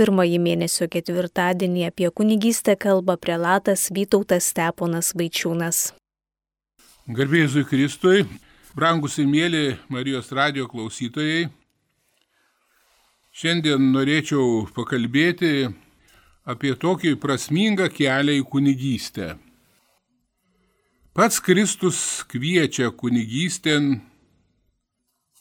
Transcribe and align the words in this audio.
Pirmąjį 0.00 0.38
mėnesio 0.40 0.86
ketvirtadienį 0.88 1.82
apie 1.90 2.06
kunigystę 2.08 2.72
kalba 2.80 3.18
prelatas 3.20 3.82
Vytautas 3.92 4.46
Steponas 4.48 5.10
Vaičiūnas. 5.12 5.80
Garbėjai 7.04 7.66
Kristui, 7.68 8.22
brangus 8.72 9.18
ir 9.20 9.28
mėly 9.28 9.76
Marijos 9.92 10.32
radio 10.32 10.64
klausytojai, 10.72 11.50
šiandien 13.36 13.90
norėčiau 13.92 14.70
pakalbėti 14.72 15.68
apie 16.48 16.72
tokį 16.80 17.18
prasmingą 17.20 17.92
kelią 17.92 18.40
į 18.40 18.46
kunigystę. 18.48 19.34
Pats 21.12 21.44
Kristus 21.44 22.24
kviečia 22.24 22.88
kunigystėn 22.88 23.98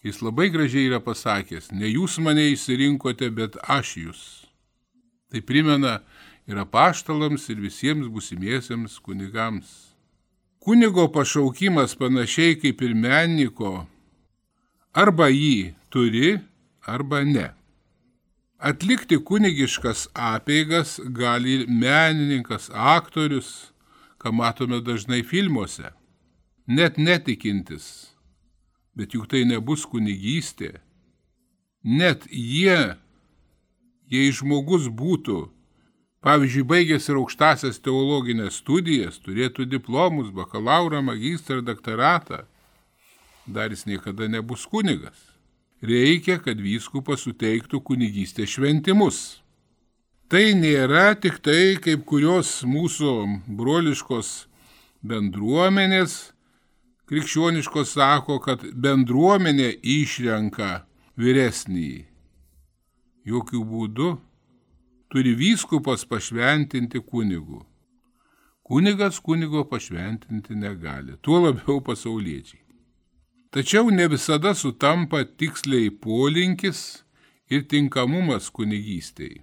Jis 0.04 0.22
labai 0.24 0.48
gražiai 0.48 0.88
yra 0.88 1.02
pasakęs, 1.04 1.74
ne 1.76 1.90
jūs 1.92 2.22
mane 2.24 2.46
išsirinkote, 2.54 3.28
bet 3.36 3.58
aš 3.68 3.98
jūs. 4.00 4.22
Tai 5.30 5.42
primena 5.46 6.00
ir 6.50 6.58
apaštalams, 6.58 7.46
ir 7.50 7.62
visiems 7.62 8.10
busimiesiems 8.10 8.98
kunigams. 9.06 9.70
Kunigo 10.60 11.08
pašaukimas 11.14 11.96
panašiai 11.96 12.58
kaip 12.60 12.82
ir 12.84 12.94
meniko, 12.98 13.88
arba 14.94 15.30
jį 15.32 15.74
turi, 15.94 16.40
arba 16.86 17.24
ne. 17.24 17.48
Atlikti 18.60 19.22
kunigiškas 19.24 20.10
apeigas 20.14 20.98
gali 21.16 21.62
ir 21.62 21.68
menininkas, 21.72 22.68
aktorius, 22.74 23.72
ką 24.20 24.34
matome 24.36 24.82
dažnai 24.84 25.22
filmuose, 25.24 25.94
net 26.68 27.00
netikintis 27.00 28.10
bet 29.00 29.16
juk 29.16 29.30
tai 29.32 29.46
nebus 29.48 29.86
kunigystė. 29.88 30.74
Net 31.84 32.26
jie, 32.28 32.98
jei 34.12 34.32
žmogus 34.36 34.90
būtų, 34.90 35.40
pavyzdžiui, 36.26 36.66
baigęs 36.68 37.10
ir 37.10 37.20
aukštasias 37.22 37.82
teologinės 37.86 38.60
studijas, 38.64 39.20
turėtų 39.24 39.68
diplomus, 39.70 40.32
bakalaurą, 40.36 41.02
magistrą, 41.06 41.62
daktaratą, 41.66 42.44
dar 43.48 43.72
jis 43.74 43.86
niekada 43.90 44.28
nebus 44.28 44.66
kunigas. 44.70 45.18
Reikia, 45.80 46.40
kad 46.44 46.60
vyskupas 46.60 47.24
suteiktų 47.24 47.80
kunigystės 47.88 48.58
šventimus. 48.58 49.40
Tai 50.30 50.44
nėra 50.54 51.16
tik 51.18 51.40
tai 51.42 51.80
kaip 51.82 52.04
kurios 52.06 52.60
mūsų 52.68 53.14
broliškos 53.48 54.34
bendruomenės 55.02 56.20
krikščioniškos 57.10 57.96
sako, 57.98 58.38
kad 58.44 58.62
bendruomenė 58.78 59.72
išrenka 59.82 60.84
vyresnįjį. 61.18 62.09
Jokių 63.30 63.62
būdų 63.72 64.10
turi 65.12 65.34
vyskupas 65.38 66.06
pašventinti 66.10 67.02
kunigų. 67.02 67.62
Kunigas 68.70 69.18
kunigo 69.26 69.64
pašventinti 69.66 70.56
negali, 70.56 71.18
tuo 71.26 71.42
labiau 71.46 71.80
pasauliečiai. 71.82 72.62
Tačiau 73.50 73.90
ne 73.90 74.06
visada 74.08 74.54
sutampa 74.54 75.24
tiksliai 75.26 75.90
polinkis 75.90 77.04
ir 77.50 77.66
tinkamumas 77.66 78.52
kunigystėjai. 78.54 79.42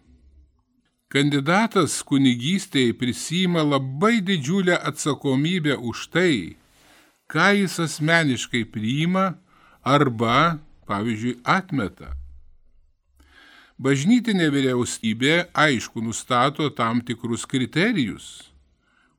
Kandidatas 1.10 2.00
kunigystėjai 2.06 2.94
prisima 2.98 3.62
labai 3.66 4.20
didžiulę 4.26 4.78
atsakomybę 4.90 5.76
už 5.78 6.06
tai, 6.14 6.36
ką 7.30 7.48
jis 7.60 7.78
asmeniškai 7.82 8.64
priima 8.74 9.26
arba, 9.82 10.58
pavyzdžiui, 10.86 11.40
atmeta. 11.42 12.14
Bažnytinė 13.76 14.46
vyriausybė 14.48 15.50
aišku 15.52 16.00
nustato 16.00 16.70
tam 16.72 17.02
tikrus 17.04 17.42
kriterijus, 17.44 18.48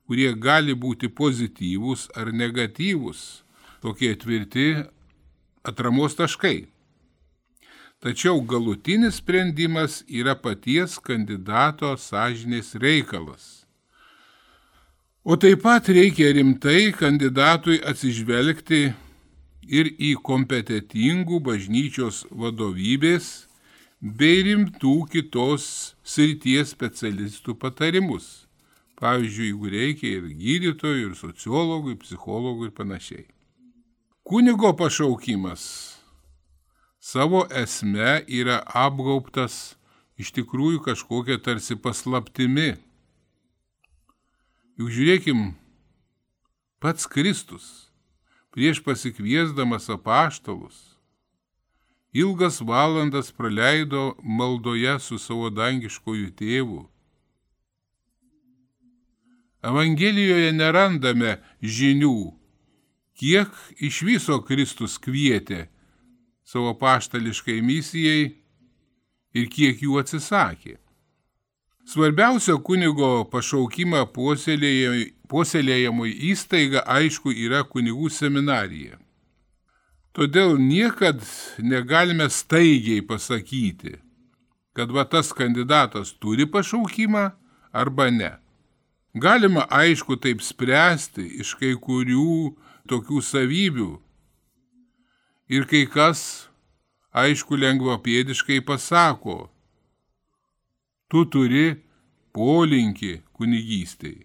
kurie 0.02 0.32
gali 0.34 0.74
būti 0.74 1.06
pozityvūs 1.06 2.08
ar 2.18 2.32
negatyvūs, 2.34 3.20
tokie 3.78 4.10
tvirti 4.18 4.82
atramos 5.62 6.18
taškai. 6.18 6.66
Tačiau 8.02 8.42
galutinis 8.42 9.22
sprendimas 9.22 10.02
yra 10.10 10.34
paties 10.34 10.98
kandidato 10.98 11.94
sąžinės 11.94 12.74
reikalas. 12.82 13.62
O 15.22 15.38
taip 15.38 15.62
pat 15.62 15.86
reikia 15.86 16.34
rimtai 16.34 16.90
kandidatui 16.98 17.78
atsižvelgti 17.78 18.88
ir 19.70 19.94
į 20.02 20.16
kompetitingų 20.18 21.38
bažnyčios 21.46 22.24
vadovybės 22.30 23.47
bei 24.00 24.42
rimtų 24.46 24.94
kitos 25.12 25.94
srities 26.06 26.74
specialistų 26.74 27.56
patarimus. 27.58 28.46
Pavyzdžiui, 28.98 29.52
jeigu 29.52 29.70
reikia 29.70 30.08
ir 30.16 30.26
gydytojų, 30.40 31.10
ir 31.10 31.14
sociologų, 31.18 31.94
ir 31.94 32.00
psichologų 32.02 32.66
ir 32.66 32.74
panašiai. 32.74 33.24
Kunigo 34.26 34.72
pašaukimas 34.76 35.62
savo 36.98 37.44
esme 37.54 38.18
yra 38.26 38.58
apgaubtas 38.66 39.78
iš 40.18 40.34
tikrųjų 40.34 40.82
kažkokia 40.90 41.38
tarsi 41.38 41.78
paslaptimi 41.78 42.74
Juk 44.78 44.92
žiūrėkim, 44.94 45.40
pats 46.78 47.08
Kristus 47.10 47.64
prieš 48.54 48.78
pasikviesdamas 48.86 49.88
apaštalus 49.90 50.76
ilgas 52.12 52.60
valandas 52.60 53.32
praleido 53.32 54.14
maldoje 54.22 54.98
su 55.00 55.18
savo 55.18 55.50
dangiškojų 55.50 56.30
tėvu. 56.38 56.82
Evangelijoje 59.68 60.52
nerandame 60.54 61.38
žinių, 61.62 62.32
kiek 63.18 63.50
iš 63.82 64.02
viso 64.06 64.38
Kristus 64.46 64.98
kvietė 65.02 65.66
savo 66.46 66.74
paštališkai 66.78 67.60
misijai 67.62 68.36
ir 69.34 69.48
kiek 69.52 69.82
jų 69.82 69.98
atsisakė. 70.00 70.78
Svarbiausia 71.88 72.56
kunigo 72.60 73.24
pašaukimą 73.32 74.06
puoselėjamui 74.12 76.10
įstaiga 76.30 76.84
aišku 76.84 77.32
yra 77.32 77.64
kunigų 77.64 78.10
seminarija. 78.12 78.98
Todėl 80.16 80.56
niekad 80.58 81.22
negalime 81.58 82.26
staigiai 82.32 83.04
pasakyti, 83.06 83.98
kad 84.74 84.90
va 84.94 85.04
tas 85.04 85.32
kandidatas 85.36 86.14
turi 86.18 86.46
pašaukimą 86.48 87.24
arba 87.72 88.08
ne. 88.10 88.32
Galima 89.14 89.66
aišku 89.70 90.18
taip 90.22 90.42
spręsti 90.44 91.24
iš 91.42 91.54
kai 91.58 91.74
kurių 91.74 92.54
tokių 92.90 93.22
savybių. 93.24 93.90
Ir 95.48 95.64
kai 95.68 95.86
kas, 95.88 96.48
aišku, 97.16 97.56
lengvapėdiškai 97.56 98.60
pasako, 98.68 99.48
tu 101.08 101.24
turi 101.24 101.78
polinkį 102.36 103.14
kunigystėj. 103.32 104.18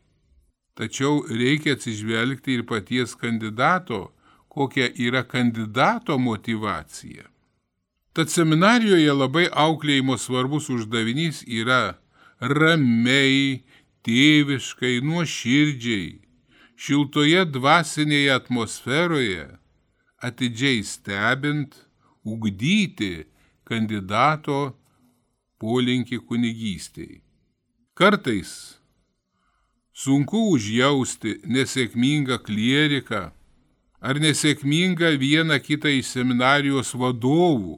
Tačiau 0.76 1.22
reikia 1.30 1.78
atsižvelgti 1.78 2.58
ir 2.58 2.66
paties 2.68 3.14
kandidato, 3.16 4.10
kokia 4.53 4.90
yra 4.96 5.24
kandidato 5.24 6.18
motivacija. 6.19 7.25
Tad 8.14 8.30
seminarijoje 8.30 9.14
labai 9.18 9.47
auklėjimo 9.50 10.19
svarbus 10.22 10.69
uždavinys 10.69 11.41
yra 11.50 11.96
ramiai, 12.40 13.64
tėviškai, 14.06 15.00
nuoširdžiai, 15.02 16.19
šiltoje 16.78 17.41
dvasinėje 17.56 18.34
atmosferoje, 18.36 19.47
atidžiai 20.22 20.84
stebint, 20.85 21.74
ugdyti 22.24 23.25
kandidato 23.66 24.75
polinkį 25.64 26.20
kunigystėj. 26.28 27.22
Kartais 27.97 28.52
sunku 29.94 30.50
užjausti 30.53 31.40
nesėkmingą 31.46 32.40
klieriką 32.44 33.29
ar 34.03 34.20
nesėkmingą 34.20 35.14
vieną 35.20 35.58
kitą 35.64 35.91
iš 36.00 36.11
seminarijos 36.17 36.91
vadovų. 37.00 37.78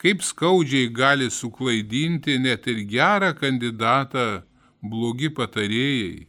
Kaip 0.00 0.24
skaudžiai 0.26 0.88
gali 0.90 1.28
suklaidinti 1.30 2.38
net 2.40 2.66
ir 2.72 2.82
gerą 2.88 3.30
kandidatą 3.38 4.42
blogi 4.82 5.30
patarėjai. 5.30 6.26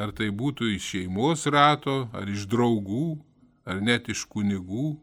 Ar 0.00 0.14
tai 0.16 0.30
būtų 0.32 0.70
iš 0.76 0.86
šeimos 0.94 1.44
rato, 1.50 2.06
ar 2.16 2.30
iš 2.30 2.46
draugų, 2.48 3.18
ar 3.68 3.82
net 3.84 4.08
iš 4.08 4.24
kunigų. 4.32 4.94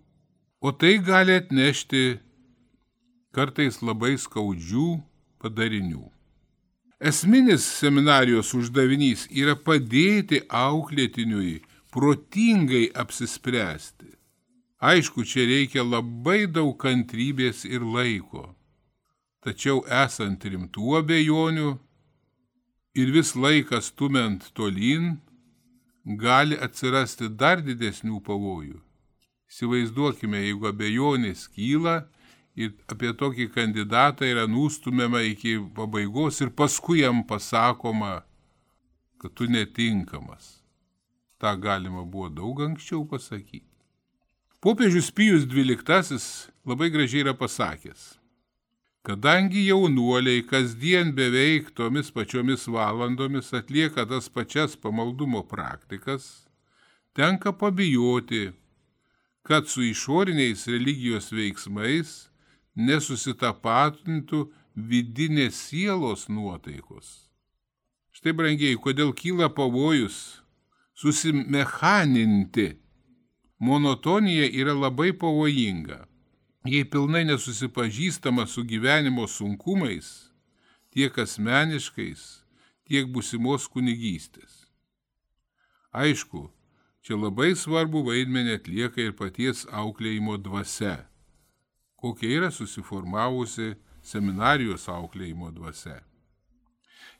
O 0.63 0.71
tai 0.73 0.97
gali 0.97 1.37
atnešti 1.37 2.17
kartais 3.35 3.83
labai 3.83 4.15
skaudžių 4.17 4.89
padarinių. 5.43 6.07
Esminis 6.97 7.67
seminarijos 7.77 8.55
uždavinys 8.57 9.27
yra 9.29 9.53
padėti 9.53 10.41
auklėtiniui 10.49 11.59
protingai 11.91 12.87
apsispręsti. 12.93 14.13
Aišku, 14.77 15.23
čia 15.25 15.47
reikia 15.49 15.81
labai 15.81 16.45
daug 16.45 16.75
kantrybės 16.77 17.63
ir 17.65 17.81
laiko. 17.81 18.51
Tačiau 19.41 19.81
esant 20.03 20.43
rimtų 20.43 20.97
abejonių 20.99 21.71
ir 22.97 23.13
vis 23.13 23.33
laikas 23.35 23.89
stumant 23.93 24.51
tolyn, 24.57 25.15
gali 26.03 26.57
atsirasti 26.57 27.29
dar 27.29 27.61
didesnių 27.65 28.21
pavojų. 28.25 28.77
Įsivaizduokime, 29.47 30.43
jeigu 30.43 30.67
abejonės 30.69 31.47
kyla 31.55 32.01
ir 32.57 32.73
apie 32.91 33.13
tokį 33.15 33.49
kandidatą 33.55 34.27
yra 34.27 34.45
nustumiama 34.49 35.23
iki 35.23 35.57
pabaigos 35.77 36.41
ir 36.43 36.51
paskui 36.51 37.01
jam 37.01 37.23
pasakoma, 37.27 38.21
kad 39.21 39.33
tu 39.33 39.47
netinkamas. 39.49 40.56
Ta 41.37 41.55
galima 41.55 42.03
buvo 42.03 42.29
daug 42.29 42.61
anksčiau 42.65 43.05
pasakyti. 43.05 43.65
Popiežius 44.61 45.11
Pijus 45.13 45.43
XII 45.45 46.17
labai 46.65 46.89
gražiai 46.89 47.21
yra 47.21 47.33
pasakęs. 47.37 48.17
Kadangi 49.05 49.67
jaunuoliai 49.67 50.41
kasdien 50.43 51.13
beveik 51.15 51.69
tomis 51.77 52.09
pačiomis 52.11 52.65
valandomis 52.67 53.53
atlieka 53.53 54.05
tas 54.09 54.27
pačias 54.29 54.75
pamaldumo 54.75 55.43
praktikas, 55.47 56.47
tenka 57.13 57.53
pabijoti, 57.53 58.51
kad 59.43 59.69
su 59.69 59.85
išoriniais 59.85 60.65
religijos 60.67 61.31
veiksmais 61.31 62.27
nesusitapatintų 62.75 64.41
vidinės 64.75 65.61
sielos 65.69 66.27
nuotaikos. 66.27 67.29
Štai, 68.11 68.33
brangiai, 68.33 68.75
kodėl 68.75 69.13
kyla 69.13 69.47
pavojus 69.53 70.41
susimechaninti. 70.97 72.67
Monotonija 73.59 74.49
yra 74.49 74.73
labai 74.73 75.13
pavojinga. 75.13 76.03
Jei 76.67 76.83
pilnai 76.85 77.23
nesusipažįstama 77.29 78.45
su 78.49 78.65
gyvenimo 78.67 79.27
sunkumais, 79.27 80.33
tiek 80.91 81.15
asmeniškais, 81.23 82.43
tiek 82.83 83.07
busimos 83.07 83.69
kunigystės. 83.71 84.65
Aišku, 85.95 86.49
Čia 87.07 87.15
labai 87.15 87.53
svarbu 87.55 88.01
vaidmenį 88.03 88.57
atlieka 88.57 88.99
ir 88.99 89.13
paties 89.15 89.61
auklėjimo 89.71 90.33
dvasia, 90.43 91.05
kokia 91.95 92.33
yra 92.35 92.49
susiformavusi 92.51 93.77
seminarijos 94.03 94.89
auklėjimo 94.91 95.53
dvasia. 95.55 96.01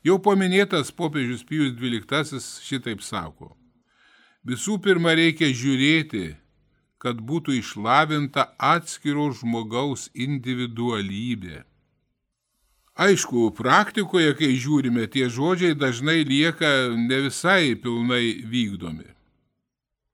Jau 0.04 0.18
paminėtas 0.20 0.92
popiežius 0.92 1.40
Pijus 1.48 1.72
XII 1.80 2.42
šitaip 2.66 3.00
sako. 3.00 3.54
Visų 4.46 4.78
pirma 4.82 5.14
reikia 5.18 5.48
žiūrėti, 5.50 6.36
kad 6.98 7.18
būtų 7.22 7.58
išlavinta 7.58 8.52
atskiro 8.58 9.30
žmogaus 9.34 10.08
individualybė. 10.14 11.64
Aišku, 12.98 13.52
praktikoje, 13.54 14.32
kai 14.34 14.56
žiūrime, 14.58 15.06
tie 15.06 15.28
žodžiai 15.30 15.76
dažnai 15.78 16.24
lieka 16.26 16.90
ne 16.98 17.20
visai 17.28 17.78
pilnai 17.78 18.42
vykdomi. 18.42 19.06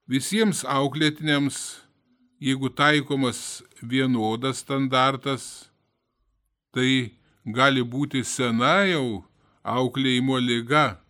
Visiems 0.05 0.67
auklėtiniams, 0.69 1.61
jeigu 2.44 2.69
taikomas 2.69 3.62
vienodas 3.81 4.61
standartas, 4.61 5.71
tai 6.76 7.17
gali 7.44 7.81
būti 7.81 8.21
sena 8.21 8.85
jau 8.85 9.25
auklėjimo 9.65 10.37
lyga, 10.44 11.00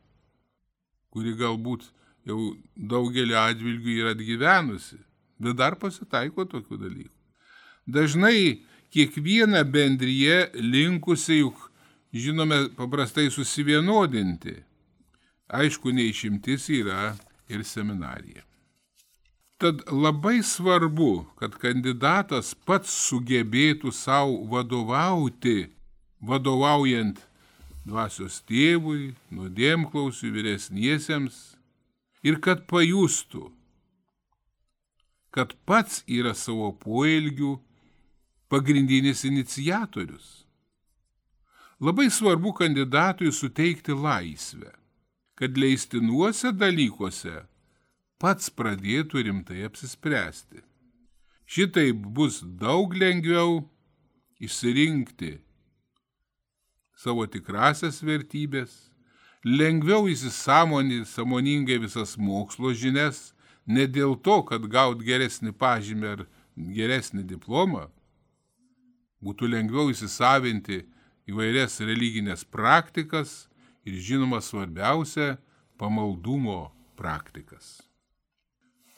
kuri 1.11 1.35
galbūt 1.35 1.91
jau 2.29 2.55
daugelį 2.77 3.37
atvilgių 3.39 3.99
yra 4.01 4.15
atgyvenusi, 4.15 4.99
bet 5.41 5.59
dar 5.61 5.77
pasitaiko 5.81 6.47
tokių 6.49 6.81
dalykų. 6.81 7.17
Dažnai 7.87 8.65
kiekviena 8.95 9.65
bendryje 9.65 10.51
linkusi 10.57 11.43
juk, 11.43 11.69
žinome, 12.15 12.71
paprastai 12.79 13.29
susivienodinti. 13.31 14.57
Aišku, 15.55 15.93
neišimtis 15.93 16.71
yra 16.73 17.13
ir 17.53 17.65
seminarija. 17.69 18.45
Tad 19.61 19.85
labai 19.93 20.41
svarbu, 20.43 21.27
kad 21.39 21.55
kandidatas 21.61 22.55
pats 22.67 22.91
sugebėtų 23.09 23.93
savo 23.95 24.41
vadovauti, 24.51 25.69
vadovaujant 26.25 27.21
dvasios 27.85 28.41
tėvui, 28.49 29.13
nuodėmklausiui 29.31 30.33
vyresniesiems 30.35 31.54
ir 32.25 32.41
kad 32.41 32.65
pajustų, 32.71 33.51
kad 35.35 35.53
pats 35.69 36.03
yra 36.09 36.33
savo 36.39 36.71
poelgių 36.81 37.59
pagrindinis 38.49 39.25
inicijatorius. 39.29 40.45
Labai 41.85 42.07
svarbu 42.11 42.55
kandidatui 42.55 43.33
suteikti 43.35 43.93
laisvę, 43.93 44.71
kad 45.35 45.59
leistinuose 45.59 46.55
dalykuose 46.55 47.43
pats 48.23 48.49
pradėtų 48.49 49.25
rimtai 49.27 49.65
apsispręsti. 49.67 50.63
Šitaip 51.45 52.07
bus 52.17 52.39
daug 52.41 52.95
lengviau 52.97 53.65
išsirinkti 54.41 55.35
savo 56.97 57.27
tikrasias 57.29 58.01
vertybės, 58.07 58.94
lengviau 59.45 60.09
įsisamoninti 60.09 61.09
samoningai 61.09 61.79
visas 61.83 62.17
mokslo 62.17 62.73
žinias, 62.73 63.35
ne 63.67 63.87
dėl 63.87 64.17
to, 64.17 64.41
kad 64.49 64.65
gaut 64.73 65.05
geresnį 65.05 65.53
pažymį 65.53 66.09
ar 66.09 66.25
geresnį 66.57 67.25
diplomą, 67.29 67.89
būtų 69.25 69.49
lengviau 69.53 69.93
įsisavinti 69.93 70.85
įvairias 71.29 71.81
religinės 71.81 72.45
praktikas 72.45 73.49
ir 73.85 74.01
žinoma 74.01 74.41
svarbiausia- 74.41 75.37
pamaldumo 75.81 76.73
praktikas. 76.97 77.83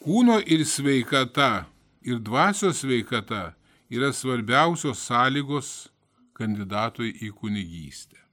Kūno 0.03 0.39
ir 0.45 0.63
sveikata, 0.63 1.65
ir 2.01 2.19
dvasios 2.19 2.83
sveikata 2.83 3.55
yra 3.89 4.13
svarbiausios 4.13 4.99
sąlygos 4.99 5.89
kandidatui 6.33 7.11
į 7.23 7.31
kunigystę. 7.33 8.26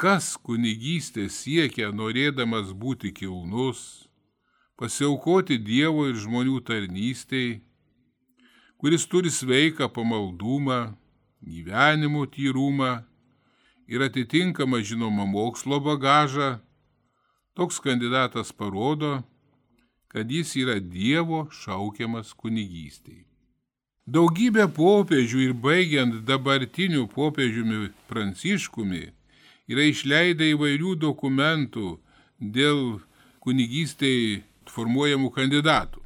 Kas 0.00 0.32
kunigystė 0.40 1.26
siekia 1.28 1.90
norėdamas 1.92 2.70
būti 2.72 3.10
kilnus, 3.12 3.80
pasiaukoti 4.80 5.58
Dievo 5.60 6.06
ir 6.08 6.16
žmonių 6.16 6.62
tarnystėj, 6.64 7.50
kuris 8.80 9.04
turi 9.04 9.28
sveiką 9.28 9.90
pamaldumą, 9.92 10.94
gyvenimo 11.44 12.24
tyrumą 12.32 12.94
ir 13.92 14.06
atitinkamą 14.08 14.80
žinomą 14.80 15.28
mokslo 15.34 15.82
bagažą, 15.84 16.48
toks 17.52 17.76
kandidatas 17.84 18.56
parodo, 18.56 19.18
kad 20.08 20.32
jis 20.32 20.56
yra 20.64 20.80
Dievo 20.80 21.44
šaukiamas 21.52 22.32
kunigystėje. 22.32 23.26
Daugybė 24.08 24.70
popiežių 24.72 25.46
ir 25.50 25.56
baigiant 25.68 26.22
dabartiniu 26.24 27.04
popiežiumi 27.12 27.90
Pranciškumi 28.08 29.10
yra 29.70 29.86
išleidę 29.86 30.50
įvairių 30.56 30.96
dokumentų 31.06 31.96
dėl 32.40 33.00
kunigystėje 33.44 34.42
formuojamų 34.70 35.30
kandidatų. 35.34 36.02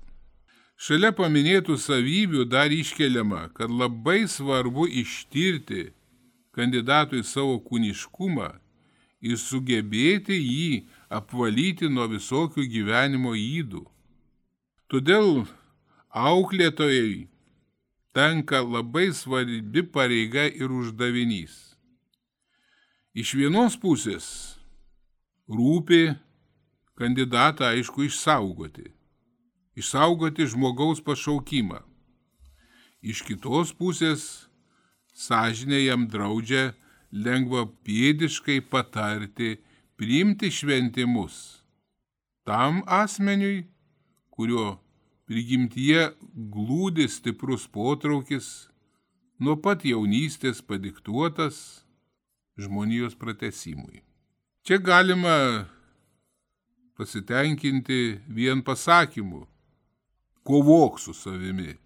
Šalia 0.77 1.13
paminėtų 1.17 1.77
savybių 1.79 2.45
dar 2.51 2.73
iškeliama, 2.75 3.49
kad 3.55 3.71
labai 3.71 4.27
svarbu 4.29 4.89
ištirti 4.91 5.93
kandidatui 6.55 7.23
savo 7.25 7.57
kūniškumą 7.63 8.51
ir 9.25 9.39
sugebėti 9.41 10.37
jį 10.37 10.85
apvalyti 11.09 11.89
nuo 11.89 12.09
visokių 12.11 12.67
gyvenimo 12.71 13.35
įdų. 13.39 13.85
Todėl 14.91 15.47
auklėtojai 16.11 17.29
tenka 18.15 18.61
labai 18.63 19.09
svarbi 19.17 19.83
pareiga 19.83 20.45
ir 20.47 20.71
uždavinys. 20.71 21.74
Iš 23.15 23.37
vienos 23.39 23.77
pusės 23.79 24.27
rūpi 25.47 26.17
kandidatą 26.99 27.69
aišku 27.71 28.09
išsaugoti. 28.09 28.89
Išsaugoti 29.79 30.49
žmogaus 30.51 30.99
pašaukimą. 30.99 31.79
Iš 33.07 33.23
kitos 33.29 33.71
pusės 33.71 34.49
sąžinė 35.15 35.85
jam 35.85 36.09
draudžia 36.11 36.73
lengva 37.15 37.69
pėdiškai 37.87 38.59
patarti, 38.67 39.61
priimti 39.95 40.51
šventimus 40.51 41.61
tam 42.43 42.83
asmeniui, 42.91 43.69
kurio 44.35 44.81
prigimtyje 45.31 46.11
glūdi 46.35 47.07
stiprus 47.09 47.71
potraukis, 47.71 48.67
nuo 49.39 49.55
pat 49.55 49.87
jaunystės 49.87 50.67
padiktuotas 50.67 51.84
žmonijos 52.57 53.15
pratesimui. 53.15 54.03
Čia 54.63 54.79
galima 54.79 55.67
pasitenkinti 56.97 58.21
vien 58.29 58.63
pasakymu- 58.63 59.47
kovok 60.47 61.01
su 61.01 61.15
savimi. 61.15 61.77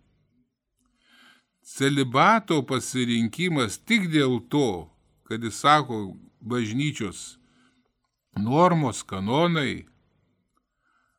celibato 1.68 2.62
pasirinkimas 2.66 3.76
tik 3.84 4.08
dėl 4.08 4.40
to, 4.48 4.88
kad 5.28 5.42
jis 5.44 5.60
sako 5.60 6.16
bažnyčios 6.40 7.36
normos, 8.38 9.02
kanonai, 9.02 9.84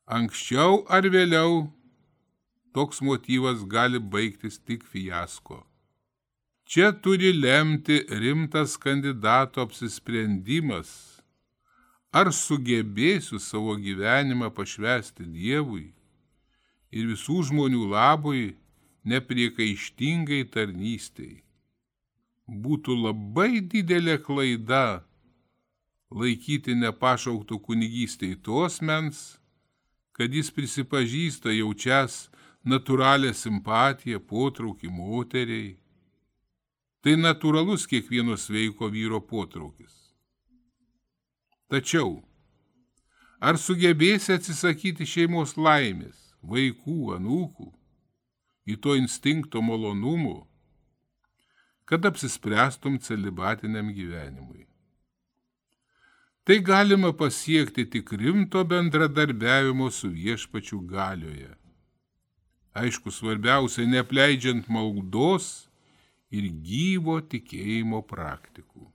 anksčiau 0.06 0.82
ar 0.90 1.06
vėliau 1.14 1.70
toks 2.74 3.00
motyvas 3.00 3.62
gali 3.66 4.00
baigtis 4.00 4.58
tik 4.58 4.84
fiasko. 4.84 5.69
Čia 6.70 6.92
turi 6.92 7.32
lemti 7.32 7.96
rimtas 8.08 8.76
kandidato 8.78 9.58
apsisprendimas, 9.66 10.90
ar 12.14 12.30
sugebėsiu 12.30 13.40
savo 13.42 13.74
gyvenimą 13.74 14.52
pašvesti 14.54 15.26
Dievui 15.34 15.88
ir 16.94 17.08
visų 17.10 17.40
žmonių 17.48 17.88
labui 17.90 18.44
nepriekaištingai 19.02 20.44
tarnystėj. 20.54 21.40
Būtų 22.46 23.00
labai 23.00 23.64
didelė 23.74 24.20
klaida 24.22 25.02
laikyti 26.22 26.78
nepašauktų 26.84 27.58
kunigystėj 27.66 28.38
tos 28.46 28.78
mens, 28.78 29.26
kad 30.14 30.30
jis 30.30 30.54
prisipažįsta 30.54 31.50
jaučias 31.50 32.28
natūralią 32.62 33.34
simpatiją, 33.34 34.22
potraukį 34.22 34.94
moteriai. 35.02 35.79
Tai 37.00 37.14
natūralus 37.16 37.86
kiekvieno 37.88 38.34
sveiko 38.36 38.90
vyro 38.92 39.22
potraukis. 39.24 39.94
Tačiau, 41.72 42.18
ar 43.40 43.56
sugebėsi 43.56 44.34
atsisakyti 44.34 45.06
šeimos 45.08 45.54
laimės, 45.56 46.18
vaikų, 46.44 47.14
anūkų, 47.16 47.68
į 48.68 48.76
to 48.84 48.96
instinkto 49.00 49.62
malonumų, 49.64 50.42
kad 51.88 52.04
apsispręstum 52.04 52.98
celibatiniam 53.00 53.88
gyvenimui? 53.96 54.66
Tai 56.44 56.58
galima 56.66 57.14
pasiekti 57.16 57.86
tik 57.88 58.12
rimto 58.12 58.60
bendradarbiavimo 58.66 59.88
su 59.88 60.12
viešpačiu 60.12 60.82
galioje. 60.84 61.54
Aišku, 62.76 63.08
svarbiausia, 63.08 63.88
nepleidžiant 63.88 64.68
maldos 64.68 65.69
ir 66.30 66.48
gyvo 66.64 67.18
tikėjimo 67.20 68.02
praktikų. 68.06 68.86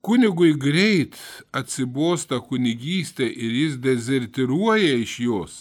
Kunigui 0.00 0.54
greit 0.56 1.18
atsibosta 1.52 2.40
kunigystė 2.40 3.26
ir 3.28 3.58
jis 3.62 3.76
dezertiruoja 3.84 4.94
iš 5.02 5.18
jos, 5.26 5.56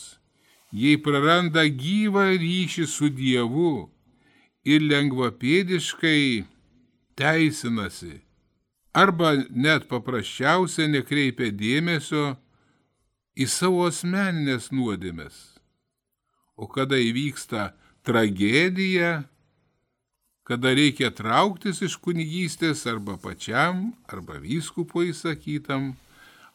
jei 0.71 0.95
praranda 1.01 1.65
gyvą 1.67 2.29
ryšį 2.39 2.87
su 2.87 3.09
Dievu 3.11 3.89
ir 4.63 4.85
lengvapėdiškai 4.87 6.45
teisinasi 7.19 8.21
arba 8.93 9.35
net 9.51 9.87
paprasčiausia 9.91 10.87
nekreipia 10.89 11.51
dėmesio 11.53 12.33
į 13.39 13.47
savo 13.47 13.85
asmeninės 13.87 14.71
nuodėmės. 14.75 15.35
O 16.59 16.67
kada 16.67 16.97
įvyksta 16.99 17.73
tragedija, 18.03 19.29
kada 20.49 20.71
reikia 20.73 21.11
trauktis 21.13 21.83
iš 21.85 21.99
kunigystės 22.01 22.87
arba 22.89 23.19
pačiam, 23.21 23.91
arba 24.09 24.39
vyskupo 24.41 25.03
įsakytam, 25.05 25.91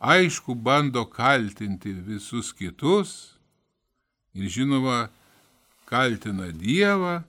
aišku, 0.02 0.56
bando 0.58 1.04
kaltinti 1.06 1.92
visus 1.94 2.50
kitus 2.50 3.12
ir 4.34 4.50
žinoma, 4.50 5.12
kaltina 5.86 6.50
Dievą 6.50 7.20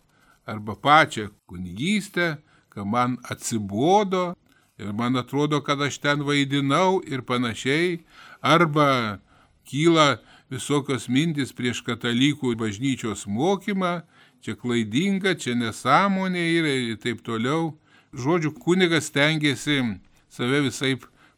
arba 0.49 0.73
pačią 0.73 1.29
kunigystę, 1.45 2.39
kad 2.73 2.89
man 2.89 3.19
atsibodo 3.29 4.33
ir 4.81 4.89
man 4.89 5.21
atrodo, 5.21 5.61
kad 5.61 5.81
aš 5.85 6.01
ten 6.01 6.25
vaidinau 6.25 6.97
ir 7.05 7.21
panašiai, 7.21 8.01
arba 8.41 9.21
kyla 9.69 10.17
visokios 10.49 11.05
mintis 11.13 11.53
prieš 11.53 11.85
katalikų 11.85 12.57
bažnyčios 12.57 13.27
mokymą, 13.29 14.01
čia 14.45 14.53
klaidinga, 14.61 15.33
čia 15.41 15.55
nesąmonė 15.57 16.43
yra 16.59 16.73
ir 16.91 17.01
taip 17.01 17.23
toliau. 17.25 17.73
Žodžiu, 18.13 18.53
kunigas 18.61 19.09
tengiasi 19.11 19.81
save 20.29 20.61
visai 20.67 20.93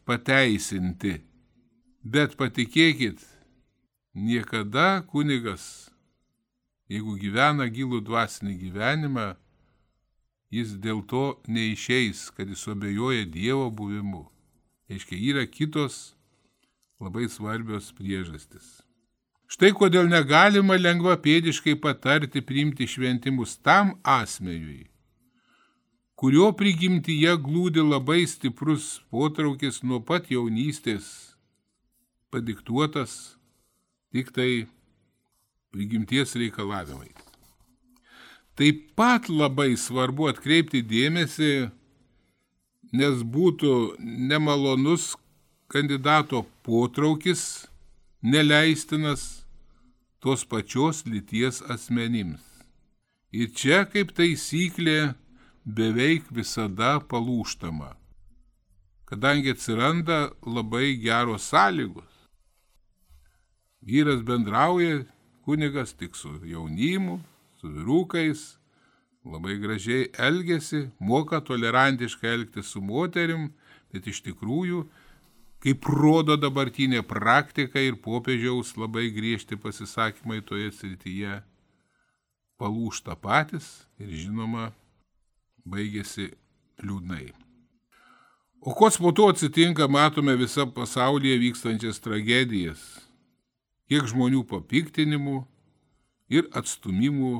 pateisinti. 0.06 1.16
Bet 2.04 2.36
patikėkit, 2.38 3.24
niekada 4.14 5.02
kunigas, 5.08 5.88
jeigu 6.92 7.16
gyvena 7.18 7.66
gilų 7.72 8.02
dvasinį 8.06 8.54
gyvenimą, 8.60 9.28
jis 10.54 10.76
dėl 10.80 11.02
to 11.08 11.40
neišeis, 11.48 12.28
kad 12.36 12.48
jis 12.48 12.68
abejoja 12.70 13.26
Dievo 13.28 13.68
buvimu. 13.70 14.28
Aiškiai, 14.88 15.20
yra 15.32 15.44
kitos 15.44 16.14
labai 17.00 17.28
svarbios 17.28 17.90
priežastis. 17.96 18.77
Štai 19.48 19.70
kodėl 19.72 20.10
negalima 20.12 20.76
lengva 20.76 21.14
pėdiškai 21.24 21.78
patarti 21.80 22.42
priimti 22.44 22.84
šventimus 22.84 23.54
tam 23.64 23.94
asmeniui, 24.04 24.82
kurio 26.20 26.50
prigimtyje 26.52 27.32
glūdi 27.46 27.80
labai 27.80 28.26
stiprus 28.28 28.98
potraukis 29.08 29.80
nuo 29.82 30.02
pat 30.04 30.28
jaunystės, 30.28 31.06
padiktuotas 32.28 33.14
tik 34.12 34.34
tai 34.36 34.66
prigimties 35.72 36.36
reikalavimai. 36.36 37.08
Taip 38.58 38.84
pat 38.98 39.30
labai 39.32 39.70
svarbu 39.80 40.28
atkreipti 40.28 40.84
dėmesį, 40.84 41.70
nes 43.00 43.24
būtų 43.24 43.72
nemalonus 44.28 45.14
kandidato 45.72 46.44
potraukis, 46.66 47.68
neleistinas 48.22 49.46
tos 50.20 50.44
pačios 50.44 51.04
lyties 51.06 51.62
asmenims. 51.62 52.42
Ir 53.30 53.52
čia 53.54 53.84
kaip 53.84 54.14
taisyklė 54.16 55.14
beveik 55.64 56.30
visada 56.32 56.96
palūštama, 57.10 57.92
kadangi 59.04 59.52
atsiranda 59.52 60.30
labai 60.42 60.96
geros 61.02 61.50
sąlygos. 61.52 62.08
Vyras 63.84 64.24
bendrauja, 64.24 65.04
kunigas 65.44 65.92
tik 65.94 66.16
su 66.16 66.32
jaunimu, 66.44 67.20
su 67.60 67.68
vyrukais, 67.68 68.58
labai 69.24 69.58
gražiai 69.60 70.08
elgesi, 70.18 70.88
moka 71.00 71.40
tolerantiškai 71.40 72.32
elgtis 72.32 72.72
su 72.72 72.80
moterim, 72.80 73.52
bet 73.92 74.08
iš 74.08 74.22
tikrųjų, 74.26 74.86
kaip 75.64 75.88
rodo 75.90 76.36
dabartinė 76.38 77.02
praktika 77.06 77.82
ir 77.82 77.98
popiežiaus 78.04 78.74
labai 78.78 79.08
griežti 79.14 79.58
pasisakymai 79.58 80.40
toje 80.46 80.70
srityje, 80.74 81.40
palūšta 82.58 83.18
patys 83.22 83.68
ir 83.98 84.14
žinoma, 84.14 84.70
baigėsi 85.66 86.30
liūdnai. 86.82 87.32
O 88.58 88.74
kas 88.74 88.98
po 88.98 89.12
to 89.14 89.28
atsitinka, 89.30 89.86
matome 89.86 90.34
visą 90.38 90.66
pasaulyje 90.74 91.38
vykstančias 91.44 92.00
tragedijas. 92.02 92.80
Kiek 93.88 94.08
žmonių 94.10 94.42
papiktinimų, 94.50 95.44
ir 96.28 96.48
atstumimų 96.56 97.32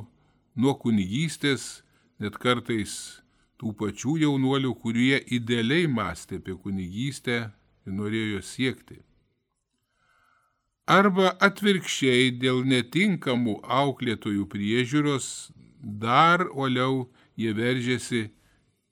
nuo 0.58 0.74
kunigystės, 0.80 1.84
net 2.18 2.38
kartais 2.40 3.20
tų 3.60 3.74
pačių 3.78 4.16
jaunuolių, 4.24 4.74
kurie 4.80 5.18
idealiai 5.34 5.88
mąstė 5.90 6.40
apie 6.40 6.56
kunigystę 6.56 7.38
norėjo 7.92 8.42
siekti. 8.44 9.00
Arba 10.88 11.34
atvirkščiai 11.44 12.32
dėl 12.40 12.62
netinkamų 12.64 13.58
auklėtojų 13.80 14.46
priežiūros 14.48 15.50
dar 15.82 16.46
uoliau 16.48 17.08
jie 17.36 17.52
veržėsi 17.52 18.22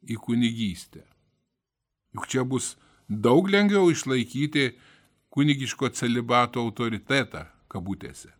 į 0.06 0.18
kunigystę. 0.22 1.06
Juk 2.12 2.28
čia 2.28 2.44
bus 2.44 2.74
daug 3.08 3.48
lengviau 3.48 3.88
išlaikyti 3.92 4.74
kunigiško 5.32 5.92
celibato 5.96 6.60
autoritetą 6.60 7.46
kabutėse 7.72 8.36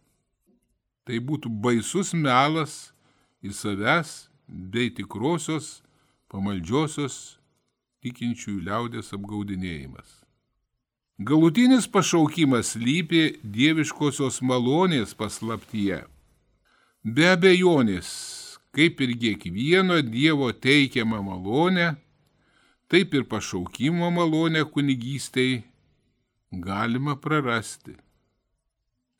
tai 1.07 1.23
būtų 1.23 1.51
baisus 1.63 2.13
melas 2.19 2.91
į 3.47 3.55
savęs 3.55 4.27
bei 4.47 4.91
tikrosios 4.91 5.81
pamaldžiosios 6.33 7.39
tikinčiųjų 8.03 8.65
liaudės 8.67 9.13
apgaudinėjimas. 9.15 10.26
Galutinis 11.19 11.87
pašaukimas 11.89 12.75
lypi 12.77 13.39
dieviškosios 13.41 14.43
malonės 14.45 15.15
paslaptyje. 15.17 16.03
Be 17.01 17.31
abejonės, 17.33 18.09
kaip 18.77 18.99
ir 19.01 19.15
kiekvieno 19.23 20.03
Dievo 20.05 20.51
teikiama 20.53 21.23
malonė, 21.25 21.95
taip 22.93 23.17
ir 23.17 23.25
pašaukimo 23.31 24.11
malonę 24.13 24.67
kunigystei 24.69 25.63
galima 26.53 27.17
prarasti. 27.17 27.97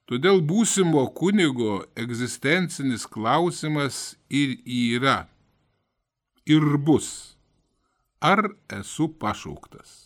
Todėl 0.05 0.43
būsimo 0.45 1.07
kunigo 1.17 1.79
egzistencinis 1.97 3.09
klausimas 3.09 4.19
ir 4.29 4.59
yra, 4.67 5.17
ir 6.45 6.77
bus, 6.77 7.09
ar 8.21 8.53
esu 8.83 9.09
pašauktas. 9.17 10.06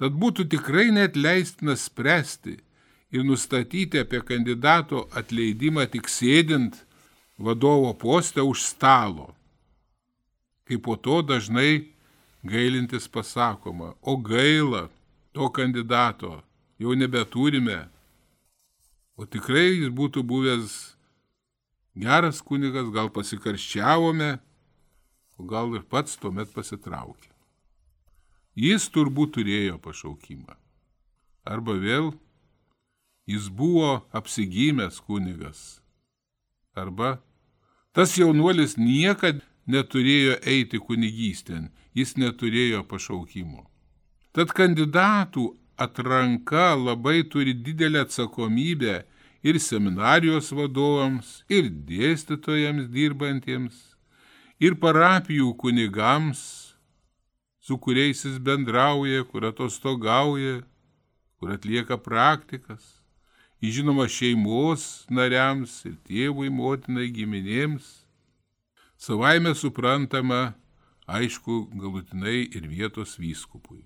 Tad 0.00 0.16
būtų 0.16 0.46
tikrai 0.48 0.88
net 0.96 1.16
leistina 1.16 1.74
spręsti 1.76 2.54
ir 3.12 3.24
nustatyti 3.28 4.00
apie 4.00 4.22
kandidato 4.24 5.04
atleidimą 5.12 5.84
tik 5.92 6.08
sėdint 6.08 6.78
vadovo 7.36 7.92
postę 7.92 8.40
už 8.40 8.64
stalo. 8.64 9.34
Kaip 10.64 10.86
po 10.86 10.96
to 10.96 11.20
dažnai 11.20 11.90
gailintis 12.46 13.08
pasakoma, 13.12 13.92
o 14.00 14.16
gaila 14.16 14.88
to 15.36 15.50
kandidato, 15.52 16.40
jau 16.80 16.94
nebeturime. 16.96 17.82
O 19.20 19.26
tikrai 19.28 19.82
jis 19.82 19.92
būtų 19.92 20.24
buvęs 20.24 20.78
geras 21.92 22.40
kunigas, 22.40 22.88
gal 22.88 23.12
pasikarščiavome, 23.12 24.38
o 25.36 25.44
gal 25.44 25.74
ir 25.76 25.84
pats 25.84 26.16
tuomet 26.16 26.48
pasitraukė. 26.56 27.29
Jis 28.58 28.88
turbūt 28.90 29.36
turėjo 29.36 29.78
pašaukimą. 29.82 30.56
Arba 31.46 31.76
vėl 31.78 32.12
jis 33.30 33.48
buvo 33.48 34.00
apsigymęs 34.12 35.00
kunigas. 35.06 35.80
Arba 36.74 37.20
tas 37.94 38.16
jaunuolis 38.18 38.76
niekad 38.76 39.40
neturėjo 39.70 40.40
eiti 40.46 40.80
kunigystėn, 40.82 41.70
jis 41.94 42.16
neturėjo 42.18 42.82
pašaukimo. 42.90 43.66
Tad 44.34 44.52
kandidatų 44.54 45.46
atranka 45.80 46.74
labai 46.78 47.22
turi 47.30 47.54
didelę 47.54 48.04
atsakomybę 48.06 49.00
ir 49.42 49.58
seminarijos 49.58 50.50
vadovams, 50.52 51.40
ir 51.48 51.70
dėstytojams 51.70 52.90
dirbantiems, 52.92 53.78
ir 54.60 54.76
parapijų 54.82 55.54
kunigams, 55.58 56.69
su 57.60 57.78
kuriais 57.78 58.24
jis 58.24 58.38
bendrauja, 58.38 59.24
kur 59.24 59.44
atostogauja, 59.44 60.62
kur 61.38 61.52
atlieka 61.52 61.98
praktikas. 62.00 62.96
Žinoma, 63.60 64.06
šeimos 64.08 65.04
nariams 65.12 65.82
ir 65.84 65.98
tėvui, 66.08 66.48
motinai, 66.48 67.10
giminėms. 67.12 68.06
Savaime 68.96 69.52
suprantama, 69.54 70.54
aišku, 71.04 71.66
galutinai 71.76 72.48
ir 72.48 72.68
vietos 72.68 73.18
vyskupui. 73.20 73.84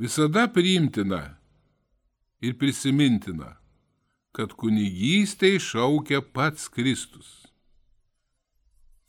Visada 0.00 0.48
priimtina 0.50 1.36
ir 2.42 2.56
prisimintina, 2.58 3.58
kad 4.34 4.54
kunigystėj 4.58 5.58
šaukia 5.62 6.22
pats 6.22 6.70
Kristus. 6.72 7.39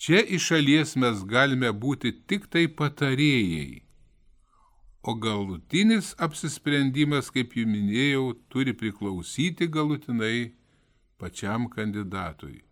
Čia 0.02 0.24
iš 0.26 0.48
šalies 0.50 0.96
mes 0.98 1.20
galime 1.30 1.70
būti 1.82 2.10
tik 2.26 2.48
tai 2.50 2.64
patarėjai, 2.78 3.84
o 5.06 5.14
galutinis 5.14 6.16
apsisprendimas, 6.28 7.30
kaip 7.34 7.54
jau 7.54 7.68
minėjau, 7.70 8.24
turi 8.50 8.74
priklausyti 8.74 9.68
galutinai 9.76 10.56
pačiam 11.22 11.68
kandidatui. 11.70 12.64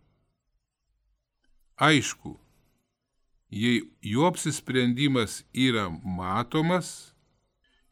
Aišku, 1.78 2.32
jei 3.62 3.78
jo 4.14 4.26
apsisprendimas 4.26 5.44
yra 5.54 5.86
matomas 6.02 7.14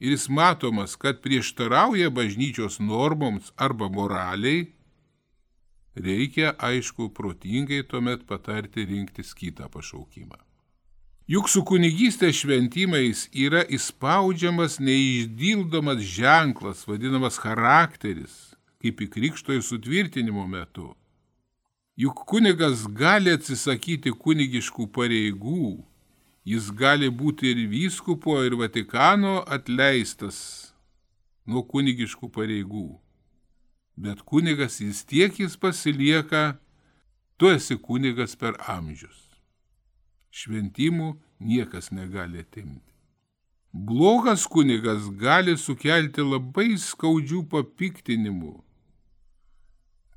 ir 0.03 0.17
jis 0.17 0.27
matomas, 0.29 0.97
kad 0.99 1.23
prieštarauja 1.23 2.11
bažnyčios 2.11 2.81
normoms 2.83 3.55
arba 3.55 3.87
moraliai, 3.87 4.67
reikia, 6.03 6.53
aišku, 6.59 7.11
protingai 7.15 7.83
tuomet 7.89 8.27
patarti 8.27 8.85
rinktis 8.89 9.35
kitą 9.37 9.69
pašaukimą. 9.73 10.39
Juk 11.29 11.51
su 11.53 11.61
kunigystės 11.69 12.39
šventimais 12.41 13.27
yra 13.37 13.61
įspaudžiamas 13.77 14.79
neišdildomas 14.81 16.01
ženklas, 16.01 16.87
vadinamas 16.89 17.37
charakteris, 17.43 18.37
kaip 18.81 19.03
į 19.05 19.09
krikšto 19.13 19.53
ir 19.53 19.61
sutvirtinimo 19.67 20.47
metu. 20.49 20.95
Juk 22.01 22.23
kunigas 22.31 22.87
gali 22.97 23.35
atsisakyti 23.37 24.15
kunigiškų 24.15 24.87
pareigų, 24.95 25.75
jis 26.49 26.71
gali 26.73 27.11
būti 27.13 27.53
ir 27.53 27.61
vyskupo, 27.75 28.39
ir 28.47 28.57
Vatikano 28.57 29.43
atleistas 29.45 30.39
nuo 31.45 31.61
kunigiškų 31.67 32.31
pareigų 32.33 32.87
bet 33.99 34.23
kunigas 34.23 34.79
vis 34.81 35.03
tiek 35.05 35.35
jis 35.41 35.57
pasilieka, 35.59 36.59
tu 37.37 37.51
esi 37.51 37.77
kunigas 37.77 38.37
per 38.39 38.55
amžius. 38.71 39.19
Šventimų 40.31 41.17
niekas 41.43 41.91
negali 41.91 42.45
atimti. 42.45 42.95
Blogas 43.73 44.47
kunigas 44.47 45.11
gali 45.21 45.57
sukelti 45.59 46.25
labai 46.25 46.79
skaudžių 46.81 47.43
papiktinimų, 47.51 48.55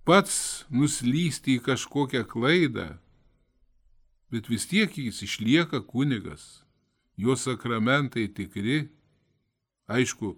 pats 0.07 0.63
nuslysti 0.71 1.57
į 1.57 1.63
kažkokią 1.65 2.23
klaidą, 2.31 2.87
bet 4.31 4.47
vis 4.49 4.65
tiek 4.69 4.93
jis 4.97 5.19
išlieka 5.25 5.81
kunigas, 5.89 6.63
jo 7.19 7.35
sakramentai 7.35 8.29
tikri, 8.31 8.87
aišku, 9.91 10.37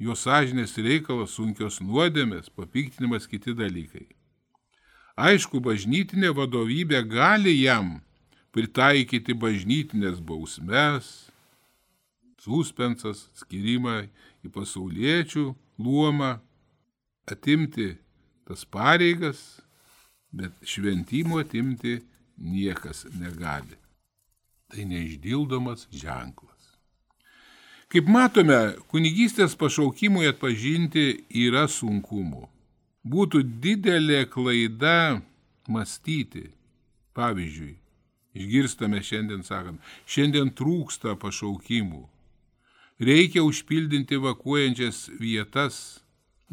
jo 0.00 0.16
sąžinės 0.16 0.78
reikalas 0.80 1.36
sunkios 1.36 1.80
nuodėmės, 1.84 2.48
papiktinimas 2.56 3.28
kiti 3.28 3.52
dalykai. 3.56 4.06
Aišku, 5.20 5.60
bažnytinė 5.60 6.32
vadovybė 6.36 7.02
gali 7.04 7.52
jam 7.60 7.98
pritaikyti 8.54 9.36
bažnytinės 9.36 10.22
bausmes, 10.24 11.10
suspensas, 12.40 13.26
skirimą 13.36 14.06
į 14.40 14.52
pasauliečių 14.54 15.50
luomą, 15.78 16.38
atimti 17.28 17.92
tas 18.48 18.64
pareigas, 18.64 19.60
bet 20.32 20.56
šventimo 20.64 21.42
atimti 21.42 22.00
niekas 22.40 23.04
negali. 23.12 23.76
Tai 24.70 24.86
neišdildomas 24.86 25.88
ženklas. 25.92 26.49
Kaip 27.90 28.06
matome, 28.06 28.76
kunigystės 28.86 29.56
pašaukimui 29.58 30.28
atpažinti 30.30 31.24
yra 31.34 31.64
sunkumų. 31.66 32.44
Būtų 33.02 33.40
didelė 33.64 34.20
klaida 34.30 35.18
mąstyti. 35.66 36.44
Pavyzdžiui, 37.18 37.72
išgirstame 38.38 39.00
šiandien 39.02 39.42
sakant, 39.42 39.82
šiandien 40.06 40.52
trūksta 40.54 41.16
pašaukimų. 41.18 42.04
Reikia 43.02 43.42
užpildinti 43.42 44.20
evakuojančias 44.20 45.08
vietas, 45.18 45.98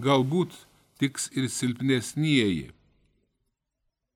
galbūt 0.01 0.55
tiks 0.97 1.29
ir 1.37 1.51
silpnesnieji. 1.53 2.71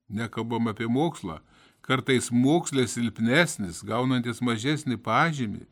Nekalbam 0.10 0.74
apie 0.74 0.90
mokslą, 0.90 1.38
kartais 1.86 2.32
mokslė 2.34 2.88
silpnesnis, 2.90 3.84
gaunantis 3.86 4.42
mažesnį 4.42 4.98
pažymį 5.06 5.68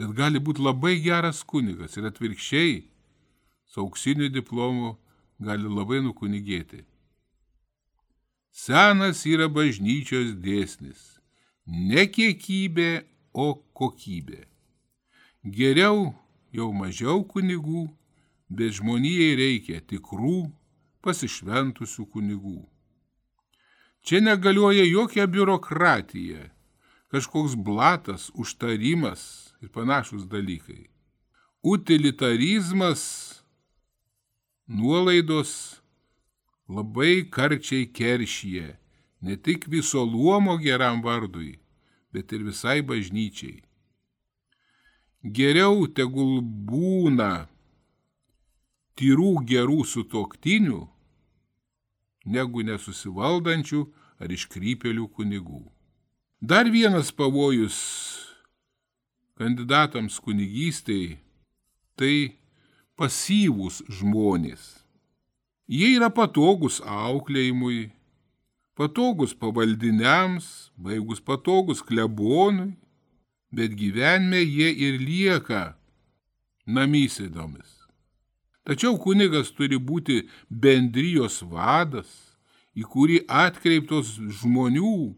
bet 0.00 0.14
gali 0.16 0.40
būti 0.40 0.64
labai 0.64 0.94
geras 1.04 1.42
kunigas 1.44 1.98
ir 1.98 2.06
atvirkščiai 2.08 2.76
su 3.68 3.82
auksiniu 3.82 4.30
diplomu 4.32 4.94
gali 5.44 5.68
labai 5.68 6.00
nukunigėti. 6.06 6.86
Senas 8.50 9.26
yra 9.28 9.48
bažnyčios 9.52 10.32
dėsnis- 10.46 11.20
ne 11.90 12.06
kiekybė, 12.14 13.04
o 13.34 13.54
kokybė. 13.78 14.40
Geriau 15.44 16.14
jau 16.52 16.72
mažiau 16.72 17.20
kunigų, 17.24 17.84
bet 18.48 18.72
žmonijai 18.80 19.36
reikia 19.36 19.80
tikrų, 19.80 20.50
pasišventusių 21.04 22.08
kunigų. 22.10 22.66
Čia 24.02 24.20
negalioja 24.20 24.84
jokia 24.84 25.26
biurokratija, 25.26 26.50
kažkoks 27.12 27.54
blatas, 27.54 28.30
užtarimas 28.34 29.49
ir 29.62 29.68
panašus 29.68 30.26
dalykai. 30.28 30.88
Utilitarizmas, 31.62 33.02
nuolaidos 34.66 35.80
labai 36.68 37.28
karčiai 37.30 37.86
keršyje 37.92 38.78
ne 39.20 39.36
tik 39.36 39.66
viso 39.68 40.04
luomo 40.04 40.56
geram 40.56 41.02
vardui, 41.02 41.58
bet 42.12 42.32
ir 42.32 42.44
visai 42.46 42.80
bažnyčiai. 42.82 43.60
Geriau 45.20 45.84
tegul 45.92 46.40
būna 46.40 47.50
tyrų 48.96 49.34
gerų 49.44 49.84
sutoktinių, 49.84 50.80
negu 52.24 52.64
nesusivaldančių 52.64 53.82
ar 54.20 54.32
iškrypelių 54.32 55.06
kunigų. 55.12 55.60
Dar 56.40 56.70
vienas 56.72 57.12
pavojus 57.12 57.76
kandidatams 59.40 60.18
kunigystėj 60.20 61.16
tai 61.96 62.36
pasyvūs 63.00 63.80
žmonės. 64.00 64.60
Jie 65.70 65.94
yra 65.96 66.10
patogus 66.12 66.80
auklėjimui, 66.84 67.88
patogus 68.76 69.32
pavaldiniams, 69.32 70.70
baigus 70.76 71.22
patogus 71.24 71.80
klebonui, 71.86 72.74
bet 73.54 73.72
gyvenime 73.78 74.42
jie 74.44 74.68
ir 74.86 75.00
lieka 75.00 75.62
namysėdomis. 76.66 77.78
Tačiau 78.68 78.98
kunigas 79.00 79.54
turi 79.56 79.80
būti 79.80 80.20
bendrijos 80.50 81.40
vadas, 81.48 82.10
į 82.76 82.84
kurį 82.84 83.22
atkreiptos 83.26 84.18
žmonių, 84.42 85.14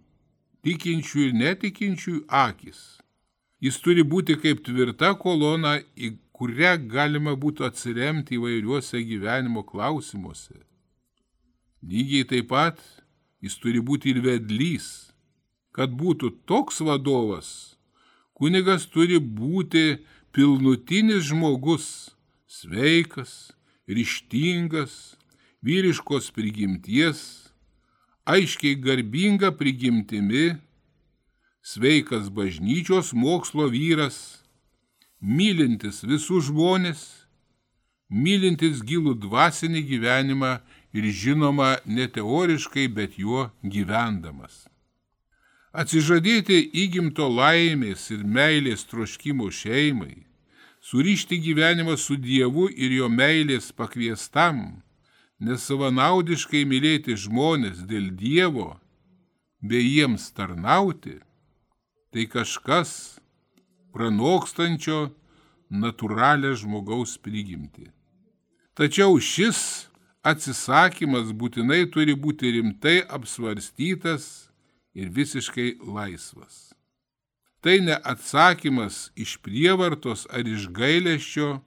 tikinčių 0.63 1.27
ir 1.27 1.39
netikinčių 1.43 2.21
akis. 2.29 3.02
Jis 3.63 3.79
turi 3.79 4.03
būti 4.03 4.35
kaip 4.43 4.65
tvirta 4.67 5.13
kolona, 5.15 5.77
į 5.95 6.17
kurią 6.35 6.75
galima 6.91 7.37
būtų 7.39 7.69
atsiremti 7.69 8.35
įvairiuose 8.35 8.99
gyvenimo 9.07 9.63
klausimuose. 9.63 10.59
Lygiai 11.87 12.27
taip 12.27 12.49
pat 12.51 12.83
jis 13.43 13.55
turi 13.63 13.79
būti 13.79 14.11
ir 14.11 14.23
vedlys. 14.25 14.89
Kad 15.73 15.95
būtų 15.97 16.33
toks 16.51 16.83
vadovas, 16.85 17.79
kunigas 18.37 18.85
turi 18.93 19.17
būti 19.23 20.03
pilnutinis 20.35 21.31
žmogus, 21.31 21.87
sveikas, 22.45 23.55
ryštingas, 23.89 25.15
vyriškos 25.65 26.29
prigimties, 26.37 27.23
aiškiai 28.29 28.77
garbinga 28.85 29.55
prigimtimi, 29.57 30.59
sveikas 31.63 32.31
bažnyčios 32.31 33.13
mokslo 33.13 33.69
vyras, 33.71 34.43
mylintis 35.23 36.03
visus 36.03 36.51
žmonės, 36.51 37.03
mylintis 38.11 38.83
gilų 38.83 39.15
dvasinį 39.23 39.83
gyvenimą 39.87 40.53
ir 40.93 41.07
žinoma 41.23 41.77
ne 41.87 42.09
teoriškai, 42.11 42.89
bet 42.91 43.17
juo 43.19 43.49
gyvendamas. 43.63 44.67
Atsižadėti 45.73 46.59
įgimto 46.83 47.31
laimės 47.33 48.11
ir 48.13 48.27
meilės 48.29 48.85
troškimo 48.91 49.49
šeimai, 49.49 50.27
surišti 50.85 51.39
gyvenimą 51.41 51.97
su 51.97 52.19
Dievu 52.21 52.67
ir 52.69 52.93
jo 52.93 53.09
meilės 53.09 53.71
pakviestam, 53.73 54.83
nesavanaudiškai 55.41 56.67
mylėti 56.69 57.17
žmonės 57.17 57.87
dėl 57.89 58.11
Dievo, 58.19 58.75
bei 59.63 59.81
jiems 59.81 60.29
tarnauti, 60.37 61.23
tai 62.13 62.27
kažkas 62.29 63.19
pranokstančio 63.93 65.11
natūralią 65.73 66.53
žmogaus 66.61 67.17
prigimtį. 67.21 67.89
Tačiau 68.77 69.17
šis 69.21 69.89
atsisakymas 70.25 71.33
būtinai 71.37 71.87
turi 71.93 72.15
būti 72.17 72.53
rimtai 72.57 73.01
apsvarstytas 73.09 74.53
ir 74.95 75.09
visiškai 75.09 75.79
laisvas. 75.81 76.73
Tai 77.63 77.79
ne 77.81 77.97
atsakymas 77.97 79.11
iš 79.15 79.37
prievartos 79.45 80.27
ar 80.31 80.49
iš 80.49 80.69
gailėščio, 80.75 81.61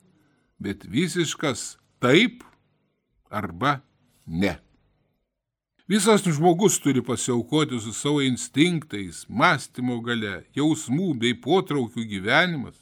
bet 0.59 0.85
visiškas 0.85 1.77
taip 2.03 2.43
arba 3.31 3.79
ne. 4.25 4.57
Visas 5.87 6.23
žmogus 6.23 6.79
turi 6.79 7.01
pasiaukoti 7.03 7.79
su 7.79 7.93
savo 7.93 8.21
instinktais, 8.21 9.27
mąstymo 9.29 9.99
gale, 10.01 10.39
jausmų 10.57 11.11
bei 11.21 11.35
potraukių 11.37 12.05
gyvenimas. 12.09 12.79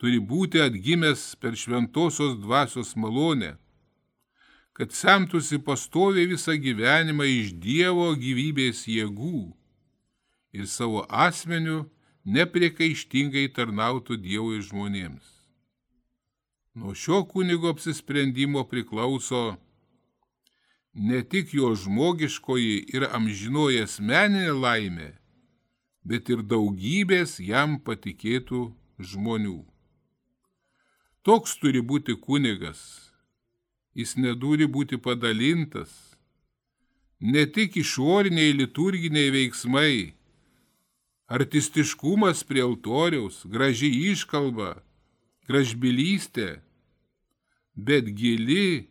Turi 0.00 0.16
būti 0.16 0.62
atgimęs 0.64 1.34
per 1.40 1.58
šventosios 1.60 2.38
dvasios 2.40 2.94
malonę, 2.96 3.58
kad 4.72 4.96
semtųsi 4.96 5.60
pastoviai 5.60 6.24
visą 6.32 6.56
gyvenimą 6.56 7.28
iš 7.28 7.52
Dievo 7.60 8.08
gyvybės 8.16 8.86
jėgų 8.88 9.42
ir 10.56 10.64
savo 10.72 11.04
asmeniu 11.12 11.82
nepriekaištingai 12.24 13.44
tarnautų 13.52 14.16
Dievui 14.24 14.64
žmonėms. 14.64 15.28
Nuo 16.76 16.96
šio 16.96 17.22
kunigo 17.28 17.68
apsisprendimo 17.76 18.64
priklauso 18.68 19.58
ne 20.96 21.20
tik 21.22 21.52
jo 21.54 21.74
žmogiškoji 21.76 22.76
ir 22.96 23.04
amžinoji 23.12 23.82
asmeninė 23.84 24.54
laimė, 24.56 25.10
bet 26.04 26.30
ir 26.32 26.42
daugybės 26.42 27.36
jam 27.44 27.76
patikėtų 27.84 28.62
žmonių. 28.98 29.60
Toks 31.22 31.56
turi 31.60 31.82
būti 31.82 32.16
kunigas, 32.16 32.80
jis 33.94 34.16
neturi 34.16 34.66
būti 34.66 34.96
padalintas, 34.96 35.92
ne 37.20 37.44
tik 37.46 37.76
išoriniai 37.76 38.56
liturginiai 38.56 39.32
veiksmai, 39.34 39.94
artistiškumas 41.28 42.44
prie 42.48 42.62
altoriaus, 42.64 43.42
graži 43.44 43.90
iškalba, 44.12 44.76
gražbylystė 45.50 46.62
bet 47.76 48.08
gili 48.16 48.88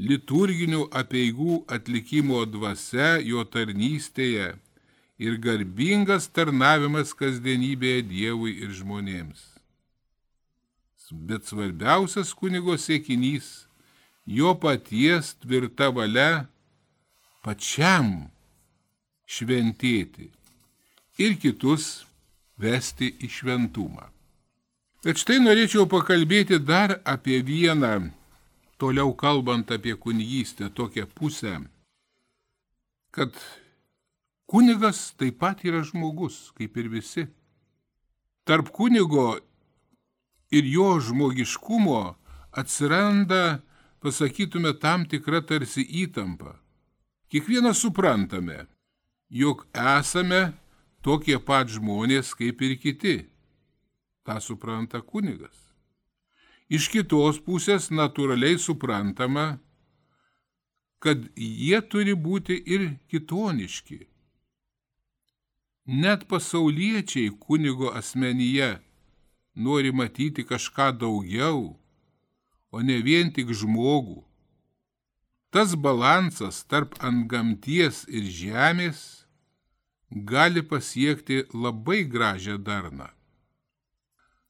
liturginių 0.00 0.86
apieigų 0.96 1.60
atlikimo 1.68 2.40
dvasia 2.48 3.18
jo 3.20 3.44
tarnystėje 3.44 4.54
ir 5.20 5.36
garbingas 5.44 6.28
tarnavimas 6.32 7.12
kasdienybėje 7.16 8.06
Dievui 8.08 8.56
ir 8.64 8.72
žmonėms. 8.78 9.42
Bet 11.10 11.48
svarbiausias 11.50 12.30
kunigo 12.38 12.76
siekinys- 12.78 13.66
jo 14.38 14.54
paties 14.54 15.34
tvirta 15.42 15.90
valia 15.90 16.46
pačiam 17.44 18.30
šventėti 19.26 20.30
ir 21.18 21.36
kitus 21.42 22.06
vesti 22.56 23.10
į 23.20 23.28
šventumą. 23.28 24.06
Bet 25.04 25.16
štai 25.16 25.40
norėčiau 25.40 25.88
pakalbėti 25.88 26.58
dar 26.60 27.00
apie 27.04 27.40
vieną, 27.42 28.12
toliau 28.80 29.12
kalbant 29.16 29.70
apie 29.70 29.94
kunigystę, 29.96 30.70
tokią 30.70 31.06
pusę, 31.06 31.60
kad 33.10 33.36
kunigas 34.46 35.12
taip 35.18 35.38
pat 35.38 35.64
yra 35.68 35.82
žmogus, 35.84 36.48
kaip 36.56 36.76
ir 36.80 36.88
visi. 36.88 37.26
Tarp 38.48 38.72
kunigo 38.72 39.36
ir 40.50 40.64
jo 40.64 40.96
žmogiškumo 41.00 42.16
atsiranda, 42.50 43.60
pasakytume, 44.00 44.72
tam 44.80 45.04
tikra 45.04 45.42
tarsi 45.44 45.84
įtampa. 45.84 46.56
Kiekvienas 47.30 47.78
suprantame, 47.84 48.64
jog 49.30 49.66
esame 49.76 50.52
tokie 51.04 51.38
pat 51.38 51.68
žmonės 51.70 52.32
kaip 52.34 52.62
ir 52.66 52.78
kiti 52.80 53.16
tą 54.26 54.40
supranta 54.42 54.98
kunigas. 55.04 55.69
Iš 56.70 56.86
kitos 56.92 57.40
pusės 57.42 57.88
natūraliai 57.90 58.58
suprantama, 58.62 59.58
kad 61.02 61.24
jie 61.34 61.80
turi 61.90 62.14
būti 62.14 62.54
ir 62.74 62.86
kitoniški. 63.10 64.04
Net 65.90 66.28
pasauliečiai 66.30 67.32
kunigo 67.42 67.90
asmenyje 68.00 68.70
nori 69.66 69.90
matyti 69.90 70.46
kažką 70.46 70.92
daugiau, 71.02 71.74
o 72.70 72.82
ne 72.86 73.00
vien 73.02 73.34
tik 73.34 73.50
žmogų. 73.50 74.20
Tas 75.50 75.74
balansas 75.74 76.62
tarp 76.70 76.94
antgamties 77.02 78.04
ir 78.06 78.30
žemės 78.30 79.00
gali 80.10 80.62
pasiekti 80.62 81.48
labai 81.50 82.04
gražią 82.06 82.60
darną. 82.62 83.10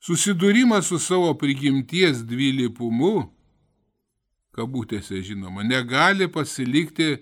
Susidūrimas 0.00 0.86
su 0.88 0.96
savo 0.98 1.34
prigimties 1.36 2.22
dvilypumu, 2.24 3.26
kabutėse 4.56 5.20
žinoma, 5.20 5.60
negali 5.60 6.24
pasilikti 6.32 7.18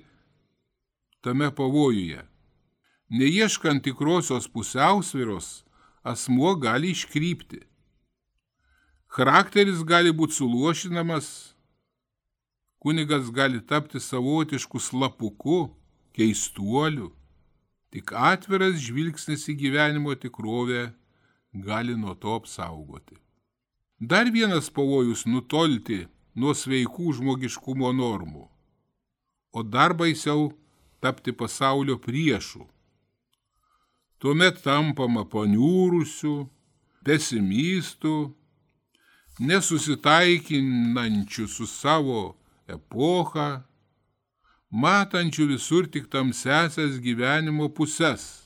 tame 1.26 1.50
pavojuje. 1.50 2.22
Neieškant 3.10 3.82
tikrosios 3.82 4.46
pusiausviros, 4.52 5.64
asmuo 6.06 6.54
gali 6.54 6.92
iškrypti. 6.94 7.64
Charakteris 9.10 9.82
gali 9.82 10.12
būti 10.14 10.36
suluošinamas, 10.38 11.56
kunigas 12.78 13.32
gali 13.34 13.58
tapti 13.58 13.98
savotišku 13.98 14.78
slapuku, 14.78 15.64
keistuoliu, 16.14 17.10
tik 17.90 18.14
atviras 18.14 18.78
žvilgsnis 18.84 19.48
į 19.50 19.56
gyvenimo 19.64 20.14
tikrovę 20.14 20.92
gali 21.52 21.96
nuo 21.96 22.14
to 22.14 22.34
apsaugoti. 22.34 23.16
Dar 24.00 24.30
vienas 24.30 24.70
pavojus 24.70 25.26
nutolti 25.26 26.06
nuo 26.38 26.54
sveikų 26.54 27.12
žmogiškumo 27.18 27.92
normų, 27.92 28.46
o 29.52 29.62
dar 29.62 29.94
baisiau 29.94 30.52
tapti 31.02 31.32
pasaulio 31.32 31.98
priešų. 31.98 32.66
Tuomet 34.18 34.62
tampama 34.62 35.24
paniūrusių, 35.26 36.48
pesimistų, 37.06 38.34
nesusitaikinančių 39.38 41.46
su 41.48 41.66
savo 41.70 42.36
epocha, 42.66 43.62
matančių 44.70 45.46
visur 45.54 45.86
tik 45.86 46.10
tamsesias 46.10 46.98
gyvenimo 47.02 47.68
puses. 47.70 48.44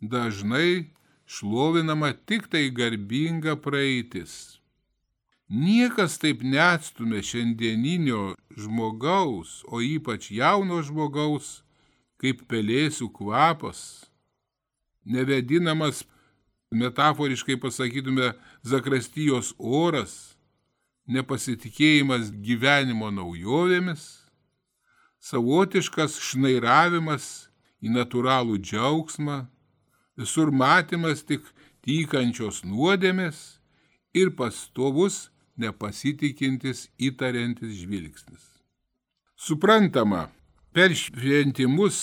Dažnai 0.00 0.97
šlovinama 1.28 2.12
tik 2.12 2.48
tai 2.48 2.70
garbinga 2.70 3.56
praeitis. 3.60 4.58
Niekas 5.48 6.18
taip 6.20 6.42
neatstumė 6.44 7.22
šiandieninio 7.24 8.34
žmogaus, 8.56 9.62
o 9.68 9.80
ypač 9.84 10.30
jauno 10.32 10.80
žmogaus, 10.84 11.62
kaip 12.20 12.42
pelėsių 12.50 13.08
kvapas, 13.16 13.80
nevedinamas, 15.08 16.02
metaforiškai 16.72 17.56
pasakytume, 17.60 18.32
zakrastijos 18.60 19.54
oras, 19.58 20.36
nepasitikėjimas 21.08 22.32
gyvenimo 22.44 23.08
naujovėmis, 23.12 24.04
savotiškas 25.20 26.18
šnairavimas 26.28 27.48
į 27.80 27.94
natūralų 27.96 28.60
džiaugsmą, 28.60 29.46
visur 30.18 30.50
matymas 30.50 31.22
tik 31.22 31.46
tykančios 31.86 32.64
nuodėmės 32.66 33.60
ir 34.18 34.32
pastovus 34.38 35.28
nepasitikintis 35.58 36.88
įtariantis 36.98 37.78
žvilgsnis. 37.82 38.42
Suprantama, 39.38 40.28
per 40.74 40.94
šventimus 40.94 41.98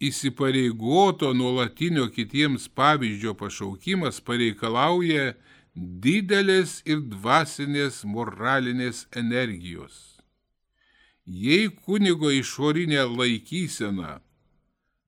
įsipareigoto 0.00 1.32
nuolatinio 1.36 2.08
kitiems 2.12 2.68
pavyzdžio 2.76 3.36
pašaukimas 3.40 4.20
pareikalauja 4.24 5.34
didelės 5.76 6.80
ir 6.88 7.02
dvasinės 7.12 8.02
moralinės 8.08 9.06
energijos. 9.16 10.16
Jei 11.26 11.68
kunigo 11.68 12.30
išorinė 12.30 13.02
laikysena 13.10 14.20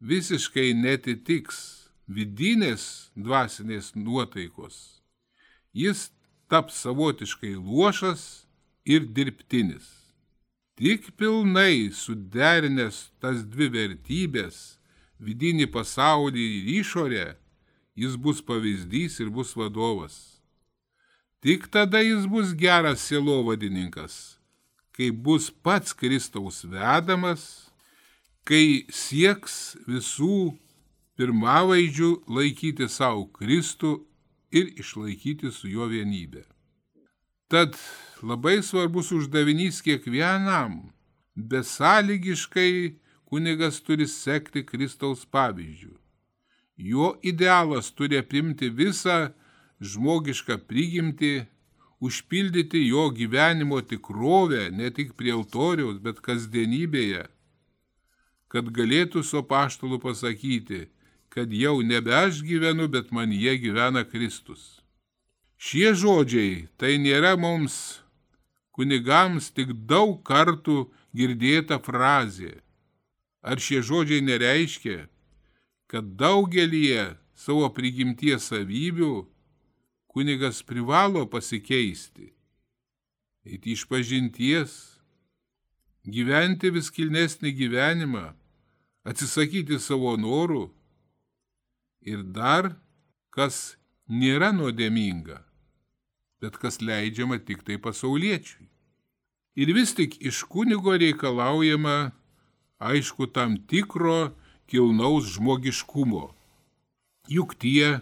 visiškai 0.00 0.72
netitiks 0.74 1.77
vidinės 2.08 3.10
dvasinės 3.16 3.92
nuotaikos, 3.94 5.00
jis 5.76 6.08
taps 6.48 6.80
savotiškai 6.84 7.54
luošas 7.54 8.48
ir 8.88 9.04
dirbtinis. 9.04 9.86
Tik 10.78 11.10
pilnai 11.18 11.90
suderinęs 11.92 13.10
tas 13.20 13.42
dvi 13.44 13.68
vertybės- 13.74 14.78
vidinį 15.26 15.66
pasaulį 15.74 16.44
ir 16.58 16.64
išorę, 16.80 17.28
jis 17.96 18.16
bus 18.16 18.40
pavyzdys 18.40 19.20
ir 19.20 19.28
bus 19.30 19.54
vadovas. 19.58 20.38
Tik 21.42 21.68
tada 21.70 22.00
jis 22.00 22.26
bus 22.26 22.54
geras 22.54 23.00
sielovadininkas, 23.08 24.38
kai 24.92 25.10
bus 25.10 25.50
pats 25.50 25.92
Kristaus 25.92 26.62
vedamas, 26.64 27.70
kai 28.44 28.86
sieks 28.88 29.76
visų 29.86 30.56
pirmavaidžių 31.18 32.10
laikyti 32.30 32.86
savo 32.86 33.26
Kristų 33.34 33.96
ir 34.54 34.70
išlaikyti 34.78 35.50
su 35.50 35.68
juo 35.68 35.88
vienybę. 35.90 36.44
Tad 37.50 37.74
labai 38.22 38.60
svarbus 38.62 39.10
uždavinys 39.16 39.80
kiekvienam, 39.82 40.92
besąlygiškai 41.34 42.98
kunigas 43.28 43.80
turi 43.84 44.06
sekti 44.06 44.62
Kristaus 44.64 45.24
pavyzdžių. 45.26 45.94
Jo 46.78 47.14
idealas 47.26 47.90
turi 47.90 48.20
apimti 48.22 48.68
visą 48.70 49.32
žmogišką 49.82 50.58
prigimtį, 50.70 51.32
užpildyti 51.98 52.84
jo 52.86 53.08
gyvenimo 53.10 53.80
tikrovę 53.82 54.68
ne 54.70 54.90
tik 54.94 55.16
prie 55.18 55.32
altoriaus, 55.34 55.98
bet 55.98 56.22
kasdienybėje, 56.22 57.24
kad 58.48 58.70
galėtų 58.70 59.24
su 59.26 59.42
paštalu 59.42 59.98
pasakyti, 60.04 60.86
kad 61.28 61.52
jau 61.52 61.80
nebe 61.82 62.14
aš 62.14 62.42
gyvenu, 62.42 62.88
bet 62.88 63.12
man 63.12 63.32
jie 63.32 63.56
gyvena 63.60 64.04
Kristus. 64.04 64.78
Šie 65.58 65.92
žodžiai 65.94 66.68
tai 66.78 66.96
nėra 67.02 67.34
mums 67.36 68.00
kunigams 68.78 69.50
tik 69.50 69.72
daug 69.90 70.20
kartų 70.22 70.86
girdėta 71.18 71.80
frazė. 71.82 72.60
Ar 73.42 73.58
šie 73.58 73.82
žodžiai 73.82 74.22
nereiškia, 74.22 75.08
kad 75.90 76.14
daugelie 76.20 77.18
savo 77.34 77.66
prigimties 77.74 78.50
savybių 78.52 79.26
kunigas 80.06 80.62
privalo 80.62 81.24
pasikeisti, 81.30 82.30
eiti 83.46 83.74
iš 83.74 83.86
pažinties, 83.90 84.74
gyventi 86.06 86.70
vis 86.74 86.90
kilnesnį 86.94 87.54
gyvenimą, 87.58 88.26
atsisakyti 89.08 89.78
savo 89.82 90.14
norų 90.20 90.68
ir 92.08 92.24
dar 92.24 92.72
kas 93.34 93.76
nėra 94.08 94.50
nuodėminga, 94.56 95.42
bet 96.40 96.56
kas 96.62 96.80
leidžiama 96.80 97.38
tik 97.44 97.64
tai 97.66 97.76
pasauliečiui. 97.82 98.68
Ir 99.58 99.72
vis 99.74 99.92
tik 99.98 100.16
iš 100.22 100.44
kunigo 100.46 100.94
reikalaujama, 100.94 102.12
aišku, 102.78 103.26
tam 103.34 103.56
tikro 103.70 104.34
kilnaus 104.70 105.32
žmogiškumo. 105.34 106.28
Juk 107.28 107.56
tie, 107.60 107.98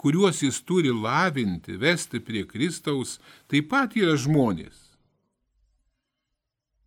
kuriuos 0.00 0.40
jis 0.44 0.60
turi 0.64 0.92
lavinti, 0.94 1.76
vesti 1.76 2.22
prie 2.24 2.46
Kristaus, 2.48 3.18
taip 3.50 3.68
pat 3.72 3.96
yra 3.98 4.14
žmonės. 4.16 4.79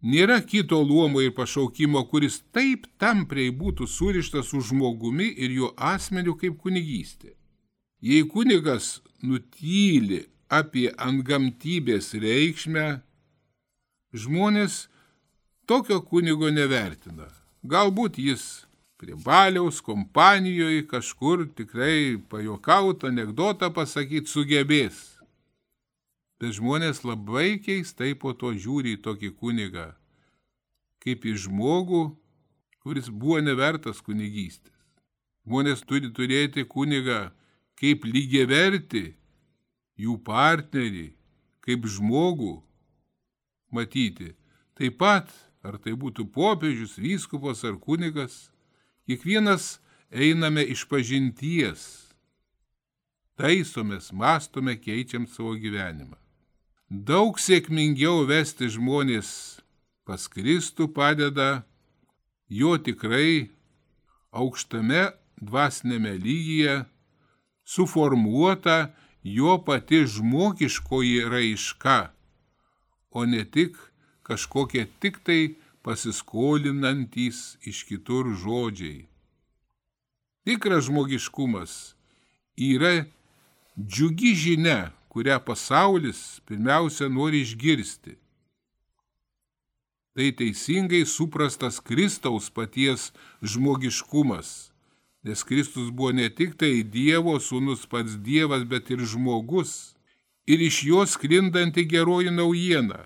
Nėra 0.03 0.41
kito 0.43 0.81
luomo 0.83 1.21
ir 1.23 1.31
pašaukimo, 1.31 2.01
kuris 2.11 2.41
taip 2.51 2.89
tampriai 2.99 3.53
būtų 3.55 3.87
surištas 3.87 4.49
su 4.51 4.59
žmogumi 4.59 5.29
ir 5.45 5.53
jo 5.55 5.69
asmeniu 5.77 6.35
kaip 6.35 6.57
kunigystė. 6.59 7.31
Jei 8.03 8.25
kunigas 8.27 8.97
nutyli 9.23 10.25
apie 10.51 10.89
antgamtybės 10.99 12.11
reikšmę, 12.19 12.99
žmonės 14.11 14.89
tokio 15.65 16.01
kunigo 16.03 16.51
nevertina. 16.51 17.29
Galbūt 17.63 18.19
jis 18.19 18.67
prie 18.99 19.15
baliaus 19.15 19.79
kompanijoje 19.79 20.83
kažkur 20.91 21.47
tikrai 21.55 22.19
pajokautą 22.27 23.07
anegdotą 23.07 23.71
pasakyti 23.71 24.27
sugebės 24.27 25.12
bet 26.43 26.57
žmonės 26.57 27.05
labai 27.07 27.55
keistai 27.63 28.11
po 28.19 28.33
to 28.35 28.49
žiūri 28.51 28.97
į 28.97 29.01
tokį 29.05 29.29
kunigą, 29.39 29.93
kaip 30.99 31.23
į 31.23 31.37
žmogų, 31.45 32.01
kuris 32.83 33.07
buvo 33.07 33.39
nevertas 33.39 34.01
kunigystės. 34.03 34.75
Žmonės 35.47 35.85
turi 35.87 36.09
turėti 36.11 36.65
kunigą 36.67 37.29
kaip 37.79 38.03
lygiaverti, 38.03 39.13
jų 39.95 40.17
partnerį, 40.27 41.13
kaip 41.63 41.87
žmogų 41.87 42.57
matyti. 43.71 44.33
Taip 44.75 44.97
pat, 44.99 45.31
ar 45.63 45.77
tai 45.79 45.93
būtų 45.95 46.25
popiežius, 46.33 46.97
vyskupas 46.99 47.63
ar 47.63 47.77
kunigas, 47.79 48.49
kiekvienas 49.07 49.77
einame 50.11 50.65
iš 50.75 50.83
pažinties, 50.91 51.87
taisomės, 53.39 54.11
mastome, 54.11 54.75
keičiam 54.75 55.23
savo 55.29 55.55
gyvenimą. 55.55 56.22
Daug 56.93 57.39
sėkmingiau 57.41 58.19
vesti 58.29 58.67
žmonės 58.69 59.29
pas 60.05 60.27
Kristų 60.29 60.91
padeda 60.93 61.63
jo 62.53 62.75
tikrai 62.77 63.49
aukštame 64.29 65.07
dvasinėme 65.41 66.11
lygyje 66.21 66.75
suformuota 67.65 68.93
jo 69.25 69.57
pati 69.65 70.03
žmogiškoji 70.05 71.25
raiška, 71.33 72.13
o 73.09 73.25
ne 73.25 73.41
tik 73.41 73.73
kažkokie 74.21 74.85
tik 75.01 75.17
tai 75.25 75.57
pasiskolinantys 75.81 77.57
iš 77.65 77.87
kitur 77.89 78.35
žodžiai. 78.37 79.07
Tikras 80.45 80.91
žmogiškumas 80.91 81.95
yra 82.53 83.07
džiugi 83.81 84.35
žinia, 84.37 84.93
kurią 85.13 85.39
pasaulis 85.45 86.41
pirmiausia 86.49 87.07
nori 87.09 87.43
išgirsti. 87.45 88.17
Tai 90.13 90.29
teisingai 90.37 91.05
suprastas 91.09 91.79
Kristaus 91.79 92.49
paties 92.49 93.11
žmogiškumas, 93.41 94.49
nes 95.25 95.43
Kristus 95.43 95.89
buvo 95.89 96.11
ne 96.13 96.29
tik 96.29 96.57
tai 96.57 96.83
Dievo 96.83 97.39
sūnus 97.41 97.85
pats 97.89 98.17
Dievas, 98.25 98.65
bet 98.69 98.91
ir 98.93 99.05
žmogus, 99.05 99.93
ir 100.45 100.61
iš 100.61 100.83
jo 100.89 101.05
sklindanti 101.05 101.85
geroji 101.89 102.33
naujiena. 102.33 103.05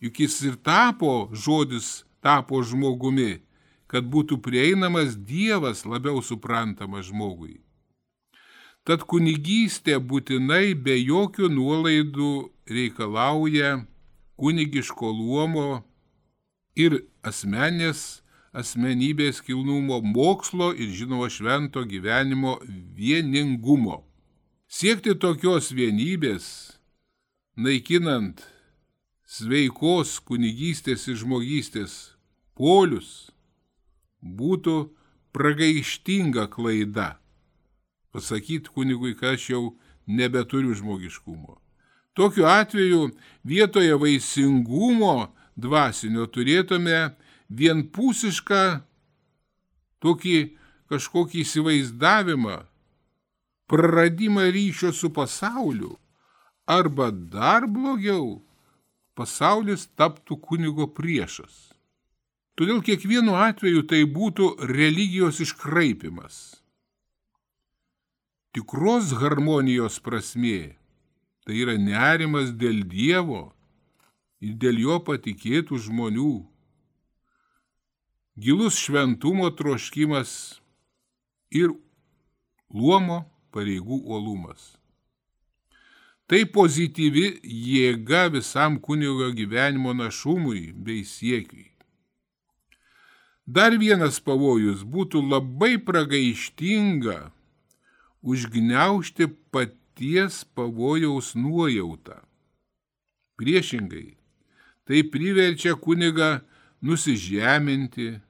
Juk 0.00 0.20
jis 0.24 0.38
ir 0.48 0.56
tapo 0.56 1.28
žodis, 1.32 2.04
tapo 2.24 2.62
žmogumi, 2.64 3.42
kad 3.90 4.04
būtų 4.08 4.40
prieinamas 4.40 5.16
Dievas 5.16 5.84
labiau 5.84 6.22
suprantamas 6.24 7.10
žmogui. 7.10 7.58
Tad 8.88 9.04
kunigystė 9.04 9.98
būtinai 10.00 10.72
be 10.74 10.96
jokių 10.96 11.50
nuolaidų 11.52 12.32
reikalauja 12.70 13.74
kunigiško 14.40 15.12
luomo 15.12 15.82
ir 16.76 17.02
asmenės 17.26 18.22
asmenybės 18.52 19.40
kilnumo, 19.46 20.00
mokslo 20.02 20.72
ir 20.74 20.90
žinoma 20.94 21.28
švento 21.30 21.84
gyvenimo 21.86 22.58
vieningumo. 22.96 24.02
Siekti 24.70 25.14
tokios 25.18 25.70
vienybės, 25.74 26.46
naikinant 27.56 28.42
sveikos 29.26 30.18
kunigystės 30.26 31.06
ir 31.10 31.18
žmogystės 31.22 32.16
polius, 32.58 33.30
būtų 34.22 34.90
pragaištinga 35.34 36.48
klaida. 36.50 37.19
Pasakyti 38.12 38.72
kunigui, 38.74 39.14
kad 39.16 39.36
aš 39.36 39.50
jau 39.50 39.64
nebeturiu 40.06 40.74
žmogiškumo. 40.74 41.58
Tokiu 42.14 42.46
atveju 42.46 43.10
vietoje 43.46 43.94
vaisingumo 43.94 45.30
dvasinio 45.56 46.26
turėtume 46.26 47.14
vienpusišką 47.50 48.64
tokį 50.02 50.36
kažkokį 50.90 51.44
įsivaizdavimą, 51.44 52.56
praradimą 53.70 54.48
ryšio 54.50 54.90
su 54.92 55.12
pasauliu, 55.14 55.94
arba 56.66 57.10
dar 57.10 57.66
blogiau, 57.70 58.40
pasaulis 59.14 59.86
taptų 59.98 60.40
kunigo 60.42 60.88
priešas. 60.90 61.70
Todėl 62.58 62.82
kiekvienu 62.84 63.36
atveju 63.38 63.86
tai 63.88 64.02
būtų 64.04 64.50
religijos 64.68 65.40
iškraipimas. 65.40 66.59
Tikros 68.50 69.12
harmonijos 69.14 70.00
prasmė 70.02 70.74
tai 71.46 71.60
yra 71.62 71.76
nerimas 71.78 72.50
dėl 72.58 72.82
Dievo 72.90 73.44
ir 74.42 74.56
dėl 74.58 74.80
jo 74.82 74.96
patikėtų 75.06 75.78
žmonių 75.86 76.32
gilus 78.40 78.80
šventumo 78.82 79.52
troškimas 79.54 80.34
ir 81.54 81.70
luomo 82.74 83.22
pareigų 83.54 84.02
uolumas. 84.02 84.76
Tai 86.30 86.44
pozityvi 86.50 87.40
jėga 87.42 88.28
visam 88.34 88.82
kunigo 88.82 89.32
gyvenimo 89.34 89.94
našumui 89.94 90.70
bei 90.74 91.02
siekiui. 91.06 91.70
Dar 93.46 93.74
vienas 93.78 94.18
pavojus 94.22 94.82
būtų 94.86 95.22
labai 95.26 95.76
pragaištinga 95.82 97.30
užgneušti 98.22 99.26
paties 99.50 100.44
pavojaus 100.54 101.34
nuojautą. 101.34 102.20
Priešingai, 103.40 104.16
tai 104.84 105.02
priverčia 105.12 105.76
kunigą 105.80 106.40
nusižeminti, 106.84 108.20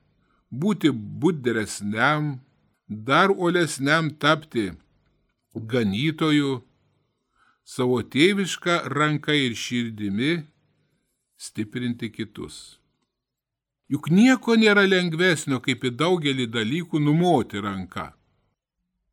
būti 0.50 0.90
budresniam, 0.92 2.38
dar 2.86 3.30
olesniam 3.30 4.10
tapti 4.10 4.70
ganytoju, 5.54 6.60
savo 7.64 8.02
tėvišką 8.02 8.76
ranką 8.90 9.34
ir 9.34 9.54
širdimi 9.54 10.32
stiprinti 11.38 12.10
kitus. 12.10 12.78
Juk 13.90 14.10
nieko 14.14 14.54
nėra 14.54 14.86
lengvesnio, 14.86 15.58
kaip 15.62 15.82
į 15.86 15.90
daugelį 15.98 16.46
dalykų 16.54 17.00
numoti 17.02 17.62
ranką. 17.62 18.10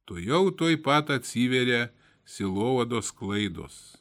Tu 0.07 0.21
jau 0.23 0.47
toj 0.55 0.77
pat 0.79 1.09
atsiveria 1.11 1.89
silovados 2.23 3.11
klaidos. 3.11 3.97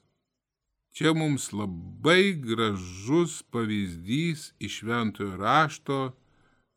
Čia 0.94 1.10
mums 1.18 1.50
labai 1.52 2.30
gražus 2.38 3.42
pavyzdys 3.50 4.52
iš 4.62 4.78
šventojo 4.78 5.34
rašto 5.36 5.98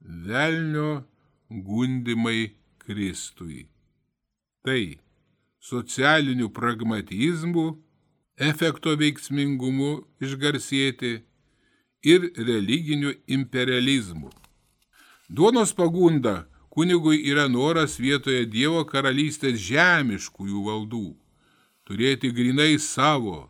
velnio 0.02 1.04
gundimai 1.50 2.58
Kristui. 2.82 3.70
Tai 4.66 4.98
socialiniu 5.62 6.50
pragmatizmu, 6.50 7.78
efekto 8.50 8.98
veiksmingumu 8.98 9.92
išgarsėti 10.26 11.14
ir 12.02 12.32
religiniu 12.34 13.14
imperializmu. 13.28 14.34
Duonos 15.30 15.78
pagunda 15.78 16.49
kunigui 16.70 17.22
yra 17.32 17.48
noras 17.50 17.98
vietoje 18.00 18.46
Dievo 18.46 18.86
karalystės 18.86 19.60
žemiškųjų 19.68 20.66
valdų, 20.66 21.06
turėti 21.86 22.32
grinai 22.32 22.78
savo, 22.80 23.50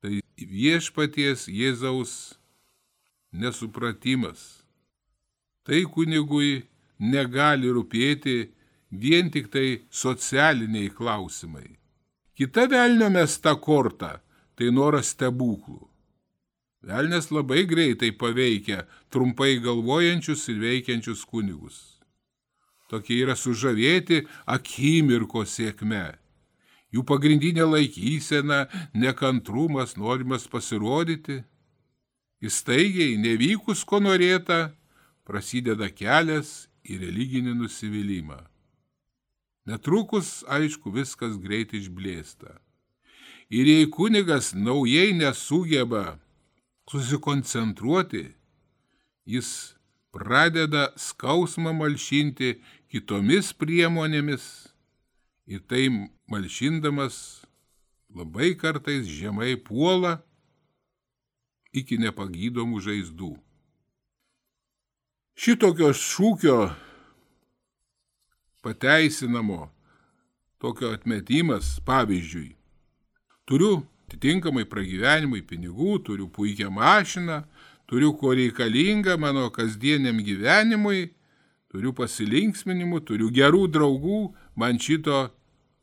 tai 0.00 0.20
viešpaties 0.36 1.48
Jėzaus 1.48 2.36
nesupratimas 3.32 4.66
tai 5.66 5.82
kunigui 5.90 6.62
negali 7.02 7.72
rūpėti 7.74 8.36
vien 9.02 9.32
tik 9.34 9.50
tai 9.50 9.82
socialiniai 9.90 10.92
klausimai. 10.94 11.74
Kita 12.36 12.68
velnio 12.70 13.10
mesta 13.10 13.56
korta- 13.56 14.20
tai 14.56 14.70
noras 14.70 15.10
stebuklų. 15.14 15.88
Velnes 16.86 17.30
labai 17.30 17.66
greitai 17.66 18.12
paveikia 18.12 18.86
trumpai 19.10 19.58
galvojančius 19.58 20.48
ir 20.48 20.58
veikiančius 20.62 21.26
kunigus. 21.26 21.95
Tokie 22.90 23.18
yra 23.24 23.34
sužavėti 23.34 24.22
akimirko 24.46 25.42
sėkme. 25.42 26.14
Jų 26.94 27.02
pagrindinė 27.02 27.66
laikysena- 27.66 28.66
nekantrumas, 29.04 29.96
norimas 29.96 30.46
pasirodyti. 30.46 31.42
Įstaigiai, 32.42 33.16
nevykus 33.18 33.84
ko 33.84 33.98
norėta, 33.98 34.72
prasideda 35.24 35.88
kelias 35.90 36.68
į 36.86 37.00
religinį 37.02 37.56
nusivylimą. 37.58 38.38
Netrukus, 39.66 40.44
aišku, 40.46 40.92
viskas 40.94 41.34
greit 41.42 41.74
išblėsta. 41.74 42.60
Ir 43.50 43.66
jei 43.66 43.86
kunigas 43.90 44.54
naujai 44.54 45.12
nesugeba 45.12 46.20
susikoncentruoti, 46.90 48.28
jis 49.26 49.76
pradeda 50.14 50.92
skausmą 50.96 51.72
malšinti 51.74 52.56
kitomis 52.96 53.52
priemonėmis 53.52 54.44
ir 55.44 55.60
tai 55.68 55.90
malšindamas 56.32 57.44
labai 58.08 58.54
kartais 58.56 59.04
žemai 59.04 59.52
puola 59.60 60.14
iki 61.76 61.98
nepagydomų 62.00 62.80
žaizdų. 62.80 63.34
Šitokio 65.36 65.90
šūkio 65.92 66.56
pateisinamo 68.64 69.66
tokio 70.56 70.94
atmetimas, 70.96 71.74
pavyzdžiui, 71.84 72.54
turiu 73.44 73.82
atitinkamai 74.06 74.64
pragyvenimui 74.64 75.44
pinigų, 75.44 75.98
turiu 76.08 76.30
puikią 76.32 76.72
mašiną, 76.72 77.42
turiu 77.84 78.14
ko 78.16 78.32
reikalinga 78.40 79.18
mano 79.20 79.50
kasdieniam 79.52 80.16
gyvenimui, 80.24 81.10
turiu 81.72 81.92
pasilinksminimų, 81.96 83.02
turiu 83.08 83.30
gerų 83.34 83.66
draugų, 83.72 84.20
man 84.56 84.78
šito 84.82 85.26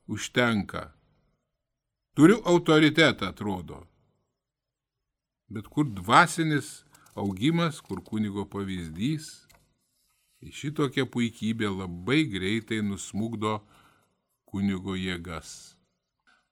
užtenka. 0.07 0.91
Turiu 2.13 2.39
autoritetą, 2.45 3.31
atrodo. 3.33 3.83
Bet 5.49 5.67
kur 5.69 5.85
dvasinis 5.89 6.83
augimas, 7.15 7.81
kur 7.81 8.01
kunigo 8.05 8.45
pavyzdys, 8.49 9.43
šitokia 10.53 11.05
puikybė 11.09 11.69
labai 11.71 12.23
greitai 12.29 12.81
nusmugdo 12.85 13.61
kunigo 14.49 14.97
jėgas. 14.97 15.73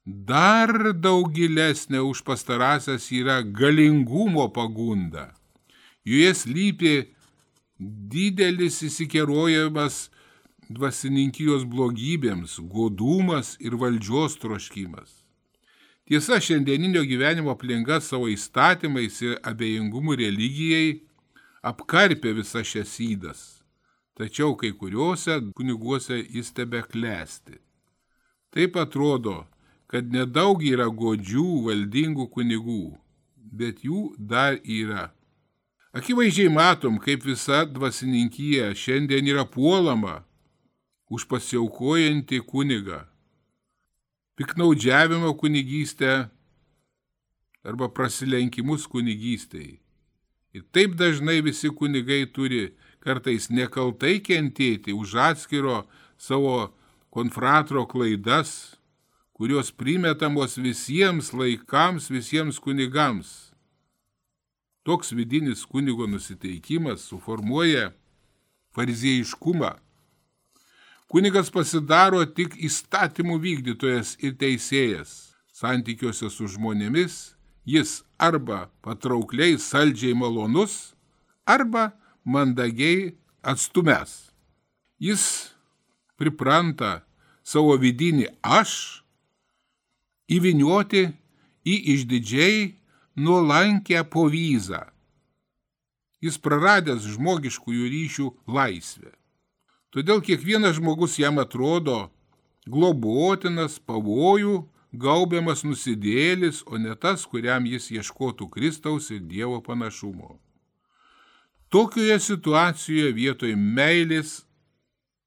Dar 0.05 0.93
daug 0.97 1.29
gilesnė 1.33 2.01
už 2.01 2.23
pastarasias 2.25 3.05
yra 3.13 3.41
galingumo 3.43 4.47
pagunda. 4.49 5.29
Joje 6.01 6.33
slypi 6.33 6.93
didelis 7.81 8.81
įsikerojimas 8.87 10.03
dvasininkijos 10.71 11.65
blogybėms, 11.67 12.59
godumas 12.71 13.55
ir 13.59 13.75
valdžios 13.81 14.37
troškimas. 14.41 15.17
Tiesa, 16.07 16.39
šiandieninio 16.43 17.01
gyvenimo 17.07 17.53
aplinka 17.55 18.01
savo 18.03 18.29
įstatymais 18.31 19.21
ir 19.25 19.39
abejingumu 19.47 20.15
religijai 20.19 21.01
apkarpė 21.65 22.35
visas 22.37 22.67
šias 22.67 22.95
įdas 23.03 23.41
tačiau 24.21 24.55
kai 24.59 24.71
kuriuose 24.79 25.39
kuniguose 25.57 26.17
jis 26.35 26.51
tebe 26.57 26.81
klesti. 26.91 27.57
Taip 28.53 28.75
atrodo, 28.83 29.45
kad 29.91 30.11
nedaug 30.11 30.61
yra 30.73 30.87
godžių 31.01 31.47
valdingų 31.67 32.27
kunigų, 32.35 32.83
bet 33.61 33.81
jų 33.87 34.01
dar 34.17 34.59
yra. 34.61 35.09
Akivaizdžiai 35.91 36.47
matom, 36.47 36.95
kaip 37.03 37.25
visa 37.27 37.65
dvasininkyje 37.67 38.69
šiandien 38.79 39.27
yra 39.27 39.43
puolama 39.43 40.21
už 41.11 41.25
pasiaukojantį 41.27 42.39
kunigą, 42.47 43.01
piknaudžiavimo 44.39 45.33
kunigystę 45.35 46.29
arba 47.67 47.91
prasilenkimus 47.91 48.87
kunigystėj. 48.87 49.81
Ir 50.55 50.63
taip 50.71 50.95
dažnai 50.95 51.41
visi 51.43 51.67
kunigai 51.67 52.23
turi 52.31 52.71
kartais 53.03 53.49
nekaltai 53.51 54.21
kentėti 54.23 54.95
už 54.95 55.19
atskiro 55.27 55.83
savo 56.15 56.71
konfratro 57.11 57.83
klaidas, 57.83 58.79
kurios 59.35 59.75
primetamos 59.75 60.55
visiems 60.55 61.35
laikams, 61.35 62.07
visiems 62.07 62.63
kunigams. 62.63 63.50
Toks 64.83 65.11
vidinis 65.13 65.65
kunigo 65.65 66.07
nusiteikimas 66.07 67.03
suformuoja 67.05 67.91
fariziejiškumą. 68.75 69.75
Kunigas 71.11 71.51
pasidaro 71.51 72.23
tik 72.25 72.55
įstatymų 72.55 73.37
vykdytojas 73.43 74.15
ir 74.23 74.33
teisėjas. 74.39 75.35
Santykiuose 75.51 76.31
su 76.31 76.47
žmonėmis 76.49 77.35
jis 77.67 78.01
arba 78.17 78.69
patraukliai 78.81 79.59
saldžiai 79.59 80.15
malonus, 80.17 80.95
arba 81.45 81.91
mandagiai 82.25 83.13
atstumęs. 83.43 84.31
Jis 84.97 85.53
pripranta 86.17 87.01
savo 87.43 87.75
vidinį 87.77 88.29
aš 88.41 89.03
įvinioti 90.31 91.09
į 91.65 91.75
išdidžiai 91.95 92.80
nuolankę 93.15 94.03
povyzą. 94.03 94.85
Jis 96.21 96.37
praradęs 96.37 97.07
žmogiškųjų 97.15 97.85
ryšių 97.95 98.27
laisvę. 98.45 99.11
Todėl 99.91 100.21
kiekvienas 100.21 100.77
žmogus 100.77 101.17
jam 101.19 101.41
atrodo 101.41 102.11
globotinas, 102.69 103.79
pavojų, 103.79 104.61
gaubiamas 104.93 105.63
nusidėlis, 105.65 106.61
o 106.67 106.77
ne 106.77 106.95
tas, 106.95 107.25
kuriam 107.25 107.65
jis 107.65 107.89
ieškotų 107.91 108.49
Kristaus 108.53 109.09
ir 109.11 109.23
Dievo 109.25 109.61
panašumo. 109.65 110.37
Tokioje 111.71 112.19
situacijoje 112.19 113.13
vietoj 113.15 113.55
meilės 113.55 114.41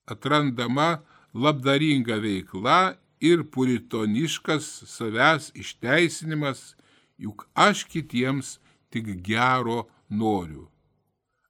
atrandama 0.07 1.03
labdaringa 1.33 2.19
veikla 2.21 2.97
ir 3.25 3.47
puritoniškas 3.49 4.67
savęs 4.91 5.51
išteisinimas, 5.57 6.75
juk 7.19 7.49
aš 7.55 7.85
kitiems 7.91 8.59
tik 8.91 9.11
gero 9.27 9.85
noriu. 10.09 10.69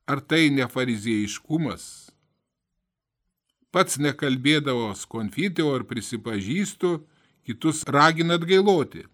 Ar 0.07 0.21
tai 0.21 0.51
ne 0.53 0.67
fariziejiškumas? 0.69 1.85
Pats 3.73 3.99
nekalbėdavos 3.99 5.03
konfitio 5.11 5.73
ar 5.75 5.83
prisipažįstu, 5.89 7.01
kitus 7.45 7.83
ragina 7.89 8.37
atgailoti. 8.39 9.07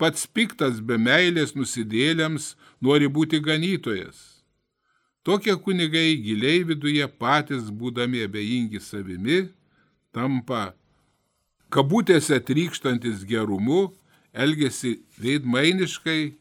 Pats 0.00 0.24
piktas 0.26 0.80
be 0.80 0.96
meilės 0.98 1.52
nusidėliams 1.58 2.54
nori 2.80 3.10
būti 3.10 3.42
ganytojas. 3.44 4.42
Tokie 5.22 5.54
kunigai 5.64 6.16
giliai 6.18 6.62
viduje 6.66 7.06
patys 7.06 7.68
būdami 7.70 8.24
abejingi 8.26 8.80
savimi, 8.82 9.44
tampa 10.10 10.72
kabutėse 11.70 12.40
trykštantis 12.42 13.22
gerumu, 13.28 13.92
elgesi 14.32 14.98
veidmainiškai, 15.20 16.34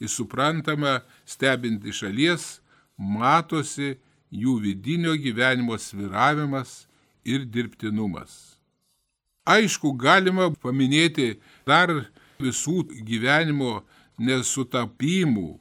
įsuprantama, 0.00 1.00
stebint 1.28 1.84
iš 1.84 2.04
šalies, 2.04 2.46
matosi 2.96 3.96
jų 4.30 4.56
vidinio 4.64 5.16
gyvenimo 5.20 5.76
sviravimas 5.78 6.86
ir 7.24 7.44
dirbtinumas. 7.44 8.56
Aišku, 9.48 9.92
galima 9.96 10.50
paminėti 10.62 11.34
dar 11.66 11.90
visų 12.40 12.84
gyvenimo 13.04 13.80
nesutapimų, 14.20 15.58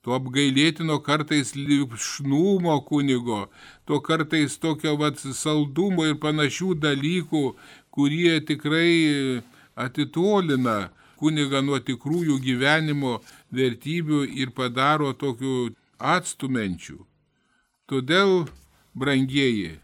to 0.00 0.14
apgailėtino 0.16 0.96
kartais 1.04 1.52
lipšnumo 1.54 2.78
kunigo, 2.88 3.44
to 3.84 4.00
kartais 4.00 4.56
tokio 4.60 4.96
vat 5.00 5.20
saldumo 5.20 6.06
ir 6.08 6.16
panašių 6.20 6.74
dalykų, 6.80 7.44
kurie 7.92 8.40
tikrai 8.48 9.42
atitolina 9.84 10.90
kunigą 11.20 11.60
nuo 11.64 11.78
tikrųjų 11.84 12.38
gyvenimo 12.44 13.18
vertybių 13.52 14.24
ir 14.40 14.52
padaro 14.56 15.12
tokių 15.12 15.72
atstumenčių. 16.00 16.98
Todėl, 17.90 18.46
brangieji, 18.94 19.78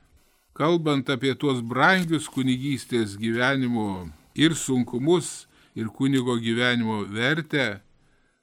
kalbant 0.56 1.10
apie 1.12 1.34
tuos 1.34 1.60
brangius 1.60 2.30
kunigystės 2.32 3.16
gyvenimo 3.20 4.08
ir 4.38 4.56
sunkumus, 4.56 5.46
ir 5.76 5.90
kunigo 5.92 6.38
gyvenimo 6.40 7.02
vertę, 7.12 7.80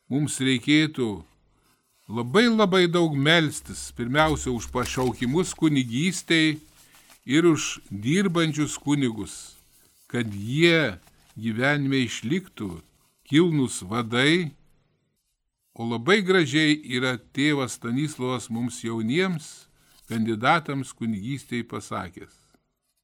mums 0.09 0.37
reikėtų 0.43 1.23
labai 2.13 2.45
labai 2.51 2.85
daug 2.91 3.15
melstis, 3.17 3.89
pirmiausia 3.97 4.51
už 4.53 4.69
pašaukimus 4.73 5.55
kunigystėj 5.57 6.59
ir 7.25 7.47
už 7.49 7.79
dirbančius 7.89 8.77
kunigus, 8.77 9.55
kad 10.11 10.29
jie 10.29 10.99
gyvenime 11.39 12.03
išliktų 12.05 12.69
kilnus 13.27 13.81
vadai, 13.87 14.53
o 15.73 15.87
labai 15.89 16.21
gražiai 16.21 16.77
yra 16.97 17.17
tėvas 17.33 17.79
Stanislavas 17.79 18.49
mums 18.53 18.83
jauniems 18.85 19.67
kandidatams 20.09 20.93
kunigystėje 20.93 21.65
pasakęs. 21.69 22.33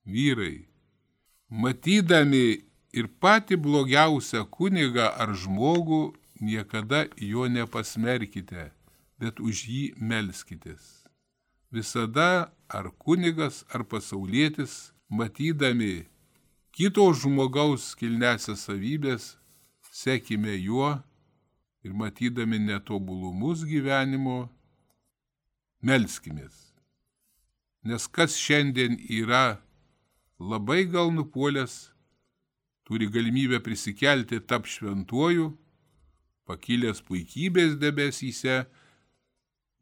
Vyrai, 0.05 0.67
matydami 1.49 2.61
ir 2.93 3.07
pati 3.21 3.57
blogiausią 3.57 4.45
kunigą 4.53 5.09
ar 5.17 5.33
žmogų, 5.33 6.13
niekada 6.39 7.07
jo 7.17 7.47
nepasmerkite 7.49 8.69
bet 9.19 9.39
už 9.43 9.65
jį 9.67 9.83
melskitės. 9.99 11.03
Visada 11.69 12.49
ar 12.71 12.89
kunigas, 12.97 13.65
ar 13.69 13.83
pasaulietis, 13.85 14.93
matydami 15.09 16.07
kito 16.79 17.09
žmogaus 17.11 17.91
kilnesias 17.99 18.61
savybės, 18.63 19.33
sekime 19.91 20.53
juo 20.55 20.93
ir 21.83 21.91
matydami 21.91 22.55
netobulumus 22.63 23.65
gyvenimo, 23.67 24.45
melskimės. 25.83 26.69
Nes 27.83 28.05
kas 28.07 28.37
šiandien 28.39 28.95
yra 29.11 29.59
labai 30.39 30.85
gal 30.87 31.11
nupuolęs, 31.11 31.89
turi 32.87 33.09
galimybę 33.11 33.59
prisikelti 33.59 34.39
tap 34.39 34.63
šventuoju, 34.63 35.49
pakilęs 36.47 37.03
puikybės 37.03 37.75
debesyse, 37.81 38.61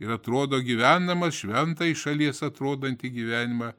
ir 0.01 0.17
atrodo 0.17 0.63
gyvenamas 0.65 1.43
šventai 1.43 1.93
šalies 1.93 2.41
atrodantį 2.49 3.13
gyvenimą, 3.19 3.69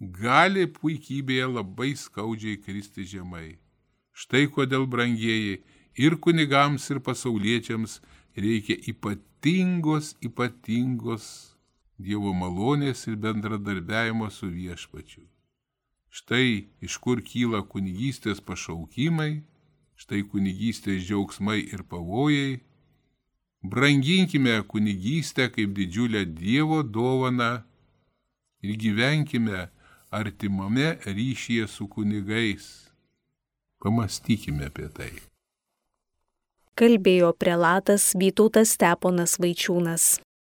gali 0.00 0.66
puikybėje 0.66 1.46
labai 1.52 1.94
skaudžiai 1.96 2.58
kristi 2.62 3.04
žemai. 3.04 3.58
Štai 4.12 4.46
kodėl 4.50 4.86
brangieji 4.86 5.62
ir 5.96 6.16
kunigams, 6.16 6.90
ir 6.90 7.00
pasauliečiams 7.00 8.00
reikia 8.36 8.78
ypatingos, 8.90 10.14
ypatingos 10.20 11.50
Dievo 11.94 12.32
malonės 12.34 13.04
ir 13.06 13.14
bendradarbiavimo 13.22 14.26
su 14.26 14.48
viešpačiu. 14.50 15.22
Štai 16.10 16.66
iš 16.82 16.96
kur 16.98 17.22
kyla 17.22 17.60
kunigystės 17.62 18.42
pašaukimai, 18.42 19.44
štai 19.94 20.24
kunigystės 20.26 21.06
džiaugsmai 21.06 21.60
ir 21.70 21.86
pavojai, 21.86 22.58
Branginkime 23.64 24.62
kunigystę 24.62 25.48
kaip 25.48 25.70
didžiulę 25.72 26.26
Dievo 26.26 26.82
dovaną 26.82 27.62
ir 28.62 28.76
gyvenkime 28.76 29.70
artimame 30.20 30.96
ryšyje 31.04 31.68
su 31.68 31.88
kunigais. 31.88 32.66
Pamastykime 33.82 34.70
apie 34.70 34.88
tai. 34.96 35.12
Kalbėjo 36.74 37.32
prelatas 37.38 38.12
Vytautas 38.18 38.72
Steponas 38.74 39.36
Vaičiūnas. 39.42 40.06